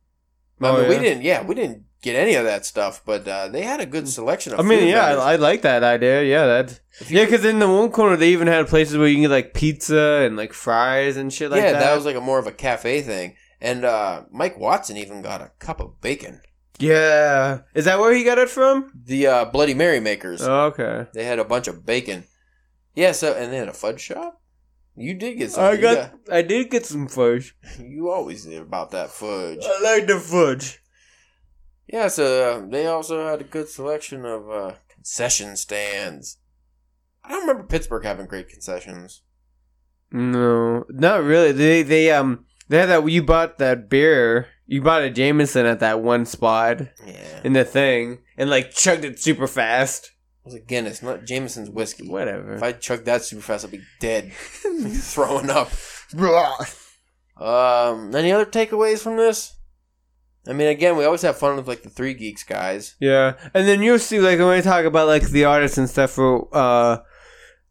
I 0.61 0.69
Oh, 0.69 0.81
mean, 0.81 0.89
we 0.89 0.99
didn't. 0.99 1.23
Yeah, 1.23 1.43
we 1.47 1.55
didn't 1.55 1.85
get 2.03 2.17
any 2.17 2.35
of 2.35 2.45
that 2.45 2.67
stuff, 2.67 3.01
but 3.07 3.27
uh, 3.27 3.49
they 3.49 3.63
had 3.63 3.81
a 3.81 3.87
good 3.87 4.09
selection 4.09 4.53
of. 4.53 4.61
I 4.61 4.63
mean, 4.63 4.89
yeah. 4.89 5.17
I, 5.17 5.33
I 5.33 5.37
like 5.37 5.63
that 5.63 5.83
idea. 5.83 6.23
Yeah, 6.25 6.47
that. 6.47 6.81
Yeah, 7.09 7.25
because 7.25 7.45
in 7.45 7.59
the 7.59 7.69
one 7.69 7.91
corner 7.91 8.17
they 8.17 8.31
even 8.31 8.49
had 8.49 8.69
places 8.69 8.99
where 8.99 9.07
you 9.07 9.15
can 9.15 9.23
get 9.23 9.31
like 9.31 9.55
pizza 9.55 10.23
and 10.27 10.37
like 10.37 10.53
fries 10.53 11.17
and 11.17 11.33
shit 11.33 11.51
like 11.51 11.63
yeah, 11.63 11.73
that. 11.73 11.81
that. 11.81 11.97
was 11.97 12.05
like 12.05 12.17
a 12.17 12.21
more 12.21 12.39
of 12.39 12.47
a 12.47 12.53
cafe 12.53 13.01
thing. 13.01 13.37
And 13.61 13.85
uh, 13.85 14.25
Mike 14.31 14.59
Watson 14.59 14.97
even 14.97 15.23
got 15.23 15.41
a 15.41 15.53
cup 15.61 15.81
of 15.81 16.01
bacon. 16.01 16.43
Yeah, 16.79 17.61
is 17.75 17.85
that 17.85 18.01
where 18.01 18.13
he 18.13 18.25
got 18.25 18.39
it 18.39 18.49
from? 18.49 18.91
The 19.05 19.27
uh, 19.27 19.45
Bloody 19.47 19.75
Mary 19.75 20.01
makers. 20.01 20.43
Oh, 20.43 20.65
okay. 20.67 21.07
They 21.15 21.25
had 21.25 21.39
a 21.39 21.45
bunch 21.45 21.69
of 21.69 21.87
bacon. 21.87 22.25
Yeah, 22.95 23.13
so 23.13 23.33
and 23.35 23.53
they 23.53 23.57
had 23.57 23.69
a 23.69 23.73
fudge 23.73 24.01
shop. 24.01 24.41
You 24.97 25.15
did 25.15 25.39
get 25.39 25.53
some. 25.53 25.65
I 25.65 25.77
got. 25.77 26.13
I 26.31 26.43
did 26.43 26.71
get 26.71 26.85
some 26.85 27.07
fudge. 27.07 27.57
You 27.79 28.11
always 28.11 28.45
did 28.45 28.61
about 28.61 28.91
that 28.91 29.11
fudge. 29.11 29.61
I 29.63 29.81
like 29.83 30.07
the 30.07 30.19
fudge. 30.19 30.82
Yeah, 31.87 32.09
so 32.09 32.25
uh, 32.63 32.67
they 32.71 32.87
also 32.87 33.27
had 33.27 33.41
a 33.41 33.45
good 33.45 33.69
selection 33.69 34.25
of 34.25 34.51
uh, 34.51 34.73
concession 34.89 35.57
stands. 35.57 36.39
I 37.25 37.31
don't 37.31 37.43
remember 37.47 37.65
Pittsburgh 37.65 38.05
having 38.05 38.27
great 38.27 38.49
concessions. 38.49 39.23
No, 40.11 40.85
not 40.89 41.23
really. 41.23 41.53
They 41.53 41.83
they 41.83 42.11
um 42.11 42.45
they 42.69 42.79
had 42.79 42.89
that 42.89 43.09
you 43.09 43.23
bought 43.23 43.59
that 43.59 43.89
beer. 43.89 44.49
You 44.67 44.83
bought 44.83 45.03
a 45.03 45.11
Jameson 45.11 45.67
at 45.67 45.81
that 45.81 46.01
one 46.01 46.25
spot 46.27 46.81
Yeah, 47.07 47.41
in 47.45 47.53
the 47.53 47.65
thing 47.65 48.19
and 48.37 48.49
like 48.51 48.73
chugged 48.73 49.05
it 49.05 49.19
super 49.21 49.47
fast. 49.47 50.07
it 50.07 50.13
was 50.47 50.55
a 50.55 50.61
Guinness, 50.61 51.03
not 51.03 51.25
Jameson's 51.25 51.71
whiskey. 51.71 52.09
Whatever. 52.09 52.55
If 52.55 52.63
I 52.63 52.73
chugged 52.73 53.05
that 53.07 53.23
super 53.23 53.43
fast, 53.43 53.65
I'd 53.65 53.71
be 53.71 53.83
dead, 54.01 54.33
throwing 54.33 55.51
up. 55.51 55.71
Um, 57.37 58.15
any 58.15 58.33
other 58.33 58.47
takeaways 58.47 59.01
from 59.01 59.17
this? 59.17 59.55
I 60.47 60.53
mean, 60.53 60.69
again, 60.69 60.97
we 60.97 61.05
always 61.05 61.23
have 61.23 61.39
fun 61.39 61.57
with 61.57 61.69
like 61.69 61.83
the 61.83 61.91
Three 61.91 62.15
Geeks 62.15 62.43
guys. 62.43 62.97
Yeah, 62.99 63.35
and 63.55 63.67
then 63.69 63.83
you'll 63.83 63.99
see 63.99 64.19
like 64.19 64.39
when 64.39 64.57
we 64.57 64.63
talk 64.63 64.85
about 64.85 65.07
like 65.07 65.29
the 65.29 65.45
artists 65.45 65.79
and 65.79 65.89
stuff 65.89 66.13
for 66.13 66.49
uh 66.53 66.99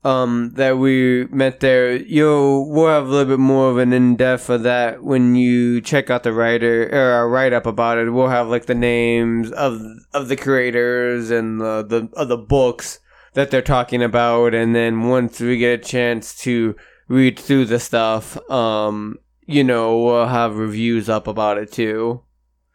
um 0.04 0.52
that 0.56 0.78
we 0.78 1.26
met 1.28 1.60
there, 1.60 1.96
you'll 1.96 2.72
we'll 2.72 2.88
have 2.88 3.08
a 3.08 3.10
little 3.10 3.38
bit 3.38 3.40
more 3.40 3.70
of 3.70 3.78
an 3.78 3.92
in 3.92 4.16
depth 4.16 4.50
of 4.50 4.64
that 4.64 5.04
when 5.04 5.36
you 5.36 5.82
check 5.82 6.10
out 6.10 6.24
the 6.24 6.32
writer 6.34 6.90
or 6.92 7.20
a 7.20 7.28
write 7.28 7.54
up 7.54 7.66
about 7.66 7.98
it. 7.98 8.10
We'll 8.10 8.30
have 8.30 8.48
like 8.48 8.66
the 8.66 8.76
names 8.76 9.52
of 9.52 9.82
of 10.14 10.30
the 10.30 10.38
creators 10.38 11.30
and 11.30 11.60
the 11.60 11.84
the 11.84 12.10
of 12.14 12.30
the 12.30 12.38
books 12.38 13.00
that 13.34 13.52
they're 13.52 13.62
talking 13.62 14.02
about, 14.02 14.54
and 14.54 14.76
then 14.76 15.08
once 15.08 15.40
we 15.40 15.58
get 15.58 15.80
a 15.80 15.84
chance 15.84 16.36
to 16.40 16.76
read 17.08 17.38
through 17.38 17.66
the 17.66 17.80
stuff, 17.80 18.38
um, 18.50 19.18
you 19.46 19.64
know, 19.64 20.02
we'll 20.04 20.28
have 20.28 20.56
reviews 20.56 21.10
up 21.10 21.28
about 21.28 21.58
it 21.58 21.72
too. 21.72 22.22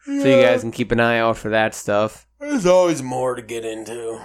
So 0.06 0.12
you 0.12 0.40
guys 0.42 0.60
can 0.60 0.70
keep 0.70 0.92
an 0.92 1.00
eye 1.00 1.18
out 1.18 1.36
for 1.36 1.48
that 1.50 1.74
stuff. 1.74 2.28
There's 2.38 2.64
always 2.64 3.02
more 3.02 3.34
to 3.34 3.42
get 3.42 3.64
into. 3.64 4.24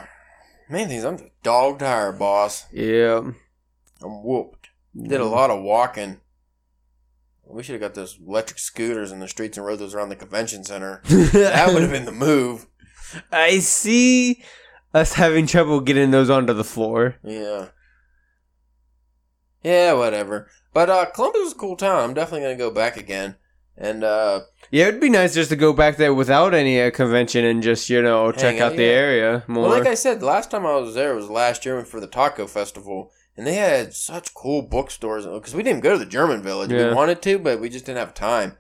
Main 0.70 0.88
thing 0.88 0.98
is 0.98 1.06
I'm 1.06 1.18
just 1.18 1.32
dog 1.44 1.80
tired, 1.80 2.20
boss. 2.20 2.66
Yeah. 2.72 3.22
I'm 4.04 4.24
whooped. 4.24 4.70
Did 4.96 5.20
a 5.22 5.26
lot 5.26 5.50
of 5.50 5.64
walking. 5.64 6.22
We 7.48 7.64
should 7.64 7.74
have 7.74 7.82
got 7.82 7.96
those 7.96 8.18
electric 8.26 8.60
scooters 8.60 9.12
in 9.12 9.20
the 9.20 9.28
streets 9.28 9.58
and 9.58 9.66
rode 9.66 9.80
those 9.80 9.94
around 9.94 10.10
the 10.10 10.16
convention 10.16 10.64
center. 10.64 11.02
That 11.06 11.74
would 11.74 11.82
have 11.82 11.92
been 11.92 12.06
the 12.06 12.12
move. 12.12 12.68
I 13.32 13.60
see 13.60 14.44
us 14.94 15.14
having 15.14 15.48
trouble 15.48 15.82
getting 15.82 16.12
those 16.12 16.30
onto 16.30 16.54
the 16.54 16.64
floor. 16.64 17.16
Yeah. 17.24 17.70
Yeah, 19.64 19.94
whatever. 19.94 20.50
But 20.74 20.90
uh 20.90 21.06
Columbus 21.14 21.42
is 21.42 21.52
a 21.54 21.58
cool 21.58 21.76
town. 21.76 22.04
I'm 22.04 22.14
definitely 22.14 22.42
gonna 22.46 22.56
go 22.56 22.72
back 22.72 22.98
again. 22.98 23.36
And 23.78 24.04
uh 24.04 24.42
Yeah, 24.70 24.88
it'd 24.88 25.02
be 25.02 25.10
nice 25.10 25.34
just 25.34 25.50
to 25.50 25.56
go 25.56 25.74
back 25.74 25.98
there 25.98 26.14
without 26.14 26.54
any 26.54 26.82
uh, 26.82 26.92
convention 26.92 27.46
and 27.46 27.64
just 27.64 27.90
you 27.90 28.02
know 28.02 28.32
check 28.32 28.60
out 28.60 28.74
out, 28.74 28.78
the 28.78 28.84
yeah. 28.84 28.90
area 28.90 29.44
more. 29.48 29.64
well, 29.70 29.72
like 29.80 29.88
I 29.88 29.96
said, 29.96 30.22
last 30.22 30.52
time 30.52 30.66
I 30.66 30.76
was 30.76 30.94
there 30.94 31.16
was 31.16 31.30
last 31.30 31.66
year 31.66 31.84
for 31.86 32.00
the 32.00 32.08
taco 32.08 32.48
festival, 32.48 33.12
and 33.36 33.48
they 33.48 33.56
had 33.56 33.94
such 33.94 34.34
cool 34.34 34.62
bookstores 34.62 35.26
because 35.26 35.56
we 35.56 35.64
didn't 35.64 35.82
go 35.84 35.94
to 35.94 35.98
the 36.00 36.06
German 36.06 36.44
Village. 36.44 36.72
Yeah. 36.72 36.90
We 36.90 36.94
wanted 36.96 37.22
to, 37.24 37.40
but 37.40 37.60
we 37.60 37.70
just 37.70 37.86
didn't 37.86 38.00
have 38.00 38.14
time. 38.14 38.58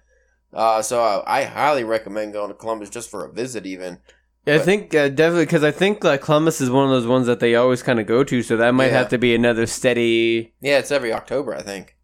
Uh, 0.53 0.81
so 0.81 1.01
I, 1.01 1.41
I 1.41 1.43
highly 1.43 1.83
recommend 1.83 2.33
going 2.33 2.49
to 2.49 2.53
Columbus 2.55 2.89
just 2.89 3.09
for 3.09 3.23
a 3.25 3.31
visit, 3.31 3.65
even. 3.65 3.99
I 4.47 4.57
but- 4.57 4.65
think 4.65 4.95
uh, 4.95 5.09
definitely 5.09 5.45
because 5.45 5.63
I 5.63 5.71
think 5.71 6.03
like 6.03 6.21
Columbus 6.21 6.61
is 6.61 6.69
one 6.71 6.85
of 6.85 6.89
those 6.89 7.05
ones 7.05 7.27
that 7.27 7.39
they 7.39 7.53
always 7.55 7.83
kind 7.83 7.99
of 7.99 8.07
go 8.07 8.23
to, 8.23 8.41
so 8.41 8.57
that 8.57 8.73
might 8.73 8.87
Yeah. 8.87 8.97
have 8.97 9.09
to 9.09 9.17
be 9.19 9.35
another 9.35 9.67
steady. 9.67 10.53
Yeah, 10.61 10.79
it's 10.79 10.91
every 10.91 11.13
October, 11.13 11.53
I 11.53 11.61
think. 11.61 11.95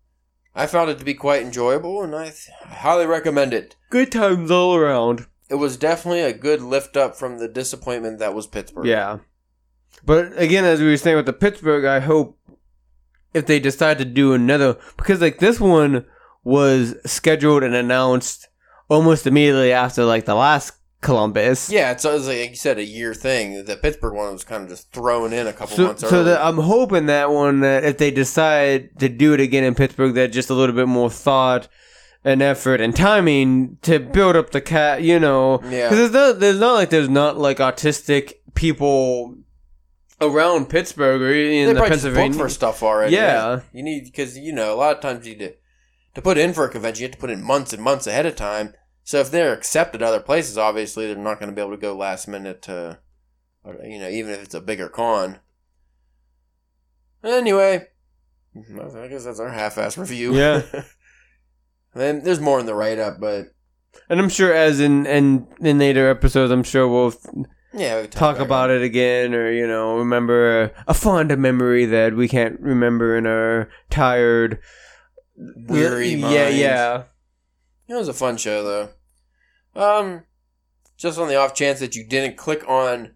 I 0.57 0.65
found 0.65 0.89
it 0.89 0.97
to 0.97 1.05
be 1.05 1.13
quite 1.13 1.43
enjoyable, 1.43 2.01
and 2.01 2.15
I, 2.15 2.25
th- 2.25 2.49
I 2.65 2.69
highly 2.69 3.05
recommend 3.05 3.53
it. 3.53 3.75
Good 3.91 4.11
times 4.11 4.49
all 4.49 4.75
around. 4.75 5.27
It 5.49 5.55
was 5.55 5.77
definitely 5.77 6.21
a 6.21 6.33
good 6.33 6.61
lift 6.61 6.97
up 6.97 7.15
from 7.15 7.37
the 7.37 7.47
disappointment 7.47 8.17
that 8.19 8.33
was 8.33 8.47
Pittsburgh. 8.47 8.87
Yeah. 8.87 9.19
But 10.03 10.37
again, 10.37 10.65
as 10.65 10.79
we 10.79 10.87
were 10.87 10.97
saying 10.97 11.15
with 11.15 11.27
the 11.27 11.33
Pittsburgh, 11.33 11.85
I 11.85 11.99
hope 11.99 12.39
if 13.35 13.45
they 13.45 13.59
decide 13.59 13.99
to 13.99 14.05
do 14.05 14.33
another, 14.33 14.77
because 14.97 15.21
like 15.21 15.37
this 15.37 15.59
one 15.59 16.05
was 16.43 16.95
scheduled 17.05 17.63
and 17.63 17.75
announced 17.75 18.47
almost 18.89 19.27
immediately 19.27 19.71
after 19.71 20.05
like 20.05 20.25
the 20.25 20.35
last 20.35 20.73
Columbus. 21.01 21.69
Yeah, 21.69 21.91
it's, 21.91 22.03
it's 22.05 22.27
like 22.27 22.49
you 22.49 22.55
said, 22.55 22.77
a 22.79 22.83
year 22.83 23.13
thing. 23.13 23.65
The 23.65 23.75
Pittsburgh 23.77 24.13
one 24.13 24.33
was 24.33 24.43
kind 24.43 24.63
of 24.63 24.69
just 24.69 24.91
thrown 24.91 25.31
in 25.33 25.45
a 25.47 25.53
couple 25.53 25.75
So, 25.77 25.85
months 25.87 26.07
so 26.09 26.23
that 26.23 26.43
I'm 26.43 26.57
hoping 26.57 27.05
that 27.05 27.29
one 27.31 27.59
that 27.61 27.83
if 27.83 27.97
they 27.97 28.11
decide 28.11 28.97
to 28.99 29.07
do 29.09 29.33
it 29.33 29.39
again 29.39 29.63
in 29.63 29.75
Pittsburgh, 29.75 30.13
that 30.15 30.31
just 30.31 30.49
a 30.49 30.53
little 30.53 30.75
bit 30.75 30.87
more 30.87 31.09
thought 31.09 31.67
and 32.23 32.41
effort 32.41 32.81
and 32.81 32.95
timing 32.95 33.77
to 33.83 33.99
build 33.99 34.35
up 34.35 34.49
the 34.49 34.59
cat, 34.59 35.01
you 35.03 35.19
know, 35.19 35.61
Yeah. 35.69 35.89
because 35.89 36.11
there's 36.11 36.11
not 36.11 36.39
there's 36.39 36.59
not 36.59 36.73
like 36.73 36.89
there's 36.89 37.09
not 37.09 37.37
like 37.37 37.59
autistic 37.59 38.33
people 38.55 39.37
around 40.19 40.67
Pittsburgh 40.67 41.21
or 41.21 41.31
they 41.31 41.59
in 41.59 41.75
the 41.75 41.81
Pennsylvania. 41.83 42.37
for 42.37 42.49
stuff 42.49 42.81
already. 42.81 43.13
Yeah. 43.15 43.61
you 43.71 43.83
need 43.83 44.05
because 44.05 44.37
you 44.37 44.51
know 44.51 44.73
a 44.73 44.75
lot 44.75 44.95
of 44.95 45.01
times 45.01 45.27
you 45.27 45.35
to 45.37 45.53
to 46.15 46.21
put 46.23 46.39
in 46.39 46.53
for 46.53 46.65
a 46.65 46.69
convention, 46.69 47.01
you 47.01 47.07
have 47.07 47.13
to 47.13 47.19
put 47.21 47.29
in 47.29 47.43
months 47.43 47.71
and 47.71 47.83
months 47.83 48.07
ahead 48.07 48.25
of 48.25 48.35
time. 48.35 48.73
So 49.07 49.21
if 49.21 49.31
they're 49.31 49.53
accepted 49.53 50.03
other 50.03 50.19
places, 50.19 50.57
obviously 50.57 51.07
they're 51.07 51.15
not 51.15 51.39
going 51.39 51.49
to 51.49 51.55
be 51.55 51.61
able 51.61 51.71
to 51.71 51.77
go 51.77 51.95
last 51.95 52.27
minute 52.27 52.61
to, 52.63 52.99
you 53.81 53.99
know, 53.99 54.09
even 54.09 54.33
if 54.33 54.43
it's 54.43 54.53
a 54.53 54.59
bigger 54.59 54.89
con. 54.89 55.39
Anyway, 57.23 57.87
I 58.53 59.07
guess 59.07 59.23
that's 59.23 59.39
our 59.39 59.47
half-ass 59.47 59.97
review. 59.97 60.35
Yeah. 60.35 60.61
and 61.95 62.25
there's 62.25 62.41
more 62.41 62.59
in 62.59 62.65
the 62.65 62.75
write-up, 62.75 63.21
but 63.21 63.45
And 64.09 64.19
I'm 64.19 64.27
sure, 64.27 64.53
as 64.53 64.81
in 64.81 65.05
in, 65.05 65.47
in 65.61 65.79
later 65.79 66.09
episodes, 66.09 66.51
I'm 66.51 66.63
sure 66.63 66.85
we'll 66.85 67.13
yeah, 67.73 68.01
can 68.01 68.09
talk 68.09 68.39
about 68.39 68.71
it 68.71 68.81
again, 68.81 69.33
or 69.33 69.49
you 69.49 69.67
know, 69.67 69.95
remember 69.99 70.63
a, 70.63 70.71
a 70.89 70.93
fond 70.93 71.29
memory 71.37 71.85
that 71.85 72.13
we 72.13 72.27
can't 72.27 72.59
remember 72.59 73.15
in 73.15 73.25
our 73.25 73.69
tired, 73.89 74.59
Weary 75.37 76.09
Yeah, 76.09 76.17
minds. 76.17 76.57
yeah. 76.57 77.03
It 77.87 77.93
was 77.93 78.09
a 78.09 78.13
fun 78.13 78.35
show, 78.35 78.65
though. 78.65 78.89
Um, 79.77 80.23
just 80.97 81.19
on 81.19 81.27
the 81.27 81.35
off 81.35 81.53
chance 81.53 81.79
that 81.79 81.95
you 81.95 82.05
didn't 82.07 82.37
click 82.37 82.67
on 82.67 83.13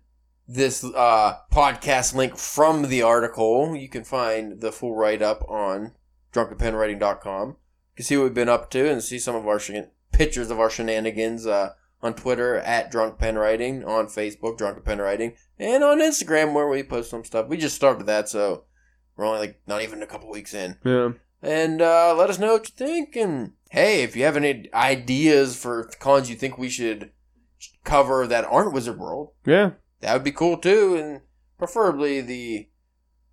this 0.48 0.84
uh, 0.84 1.38
podcast 1.52 2.14
link 2.14 2.38
from 2.38 2.84
the 2.84 3.02
article, 3.02 3.76
you 3.76 3.90
can 3.90 4.04
find 4.04 4.62
the 4.62 4.72
full 4.72 4.96
write 4.96 5.22
up 5.22 5.44
on 5.50 5.94
drunkenpenwriting.com. 6.34 7.48
You 7.50 7.56
can 7.96 8.06
see 8.06 8.18
what 8.18 8.24
we've 8.24 8.34
been 8.34 8.50
up 8.50 8.70
to 8.72 8.90
and 8.90 9.04
see 9.04 9.20
some 9.20 9.36
of 9.36 9.48
our 9.48 9.60
shen- 9.60 9.90
pictures 10.12 10.52
of 10.52 10.60
our 10.60 10.70
shenanigans 10.70 11.46
uh, 11.48 11.72
on 12.02 12.14
Twitter 12.14 12.58
at 12.58 12.92
Drunk 12.92 13.18
Pen 13.18 13.36
Writing, 13.38 13.84
on 13.84 14.08
Facebook, 14.08 14.58
Drunken 14.58 14.84
Pen 14.84 15.00
Writing, 15.00 15.36
and 15.60 15.84
on 15.84 16.00
Instagram 16.00 16.54
where 16.54 16.68
we 16.68 16.84
post 16.84 17.10
some 17.10 17.24
stuff. 17.24 17.48
We 17.48 17.58
just 17.58 17.76
started 17.76 18.06
that, 18.08 18.30
so 18.30 18.66
we're 19.16 19.26
only 19.26 19.40
like 19.40 19.62
not 19.68 19.82
even 19.82 20.02
a 20.02 20.08
couple 20.08 20.30
weeks 20.32 20.54
in 20.54 20.78
Yeah. 20.84 21.12
and 21.42 21.82
uh, 21.82 22.16
let 22.16 22.30
us 22.30 22.40
know 22.40 22.54
what 22.54 22.68
you 22.70 22.76
think. 22.76 23.16
And 23.16 23.54
hey, 23.72 24.04
if 24.04 24.16
you 24.18 24.24
have 24.26 24.36
any 24.36 24.70
ideas 24.74 25.56
for 25.56 25.86
cons 26.00 26.30
you 26.30 26.36
think 26.36 26.58
we 26.58 26.68
should 26.70 27.12
cover 27.86 28.28
that 28.28 28.44
aren't 28.46 28.74
Wizard 28.74 29.00
World, 29.00 29.30
Yeah. 29.46 29.72
that 30.02 30.14
would 30.14 30.24
be 30.26 30.32
cool 30.34 30.58
too. 30.58 30.96
And 30.96 31.22
preferably 31.58 32.20
the 32.22 32.68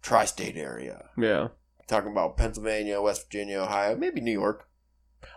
tri-state 0.00 0.56
area. 0.56 1.08
Yeah. 1.18 1.48
Talking 1.88 2.12
about 2.12 2.36
Pennsylvania, 2.36 3.00
West 3.00 3.26
Virginia, 3.26 3.60
Ohio, 3.60 3.96
maybe 3.96 4.20
New 4.20 4.32
York, 4.32 4.68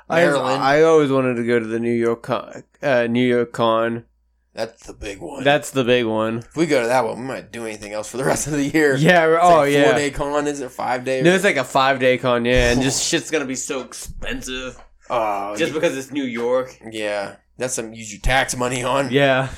I, 0.08 0.18
Maryland. 0.22 0.62
I 0.62 0.84
always 0.84 1.10
wanted 1.12 1.36
to 1.36 1.46
go 1.48 1.58
to 1.60 1.66
the 1.66 1.80
New 1.80 1.94
York 1.94 2.22
con, 2.24 2.64
uh, 2.84 3.08
New 3.10 3.26
York 3.26 3.54
con. 3.54 4.06
That's 4.54 4.86
the 4.86 4.94
big 4.94 5.20
one. 5.20 5.44
That's 5.46 5.72
the 5.72 5.86
big 5.86 6.06
one. 6.06 6.40
if 6.40 6.56
we 6.58 6.66
go 6.68 6.82
to 6.82 6.88
that 6.88 7.06
one, 7.06 7.22
we 7.22 7.26
might 7.26 7.52
do 7.54 7.66
anything 7.66 7.94
else 7.94 8.10
for 8.12 8.18
the 8.18 8.26
rest 8.26 8.48
of 8.48 8.54
the 8.54 8.66
year. 8.66 8.98
Yeah. 8.98 9.26
It's 9.34 9.40
Oh 9.44 9.56
like 9.60 9.70
a 9.70 9.72
yeah. 9.72 9.84
Four 9.86 9.94
day 9.94 10.12
con 10.12 10.48
is 10.48 10.60
it 10.60 10.72
five 10.72 11.06
day? 11.06 11.22
No, 11.22 11.34
it's 11.34 11.46
like 11.46 11.56
a 11.56 11.64
five 11.64 12.00
day 12.00 12.18
con. 12.18 12.44
Yeah, 12.46 12.72
and 12.72 12.82
just 12.88 13.02
shit's 13.04 13.32
gonna 13.32 13.46
be 13.46 13.56
so 13.56 13.80
expensive 13.82 14.78
Oh, 15.14 15.56
just 15.58 15.74
because 15.74 15.98
it's 15.98 16.12
New 16.12 16.24
York. 16.24 16.80
yeah, 16.90 17.36
that's 17.58 17.74
some 17.74 17.94
use 17.94 18.12
your 18.14 18.22
tax 18.22 18.56
money 18.56 18.82
on. 18.84 19.12
Yeah. 19.12 19.50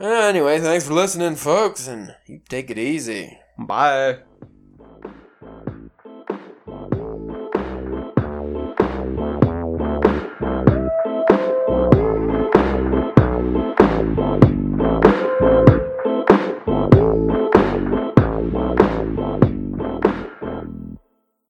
Uh, 0.00 0.06
anyway, 0.06 0.60
thanks 0.60 0.86
for 0.86 0.94
listening, 0.94 1.36
folks, 1.36 1.86
and 1.86 2.14
you 2.26 2.40
take 2.48 2.70
it 2.70 2.78
easy. 2.78 3.38
Bye. 3.58 4.18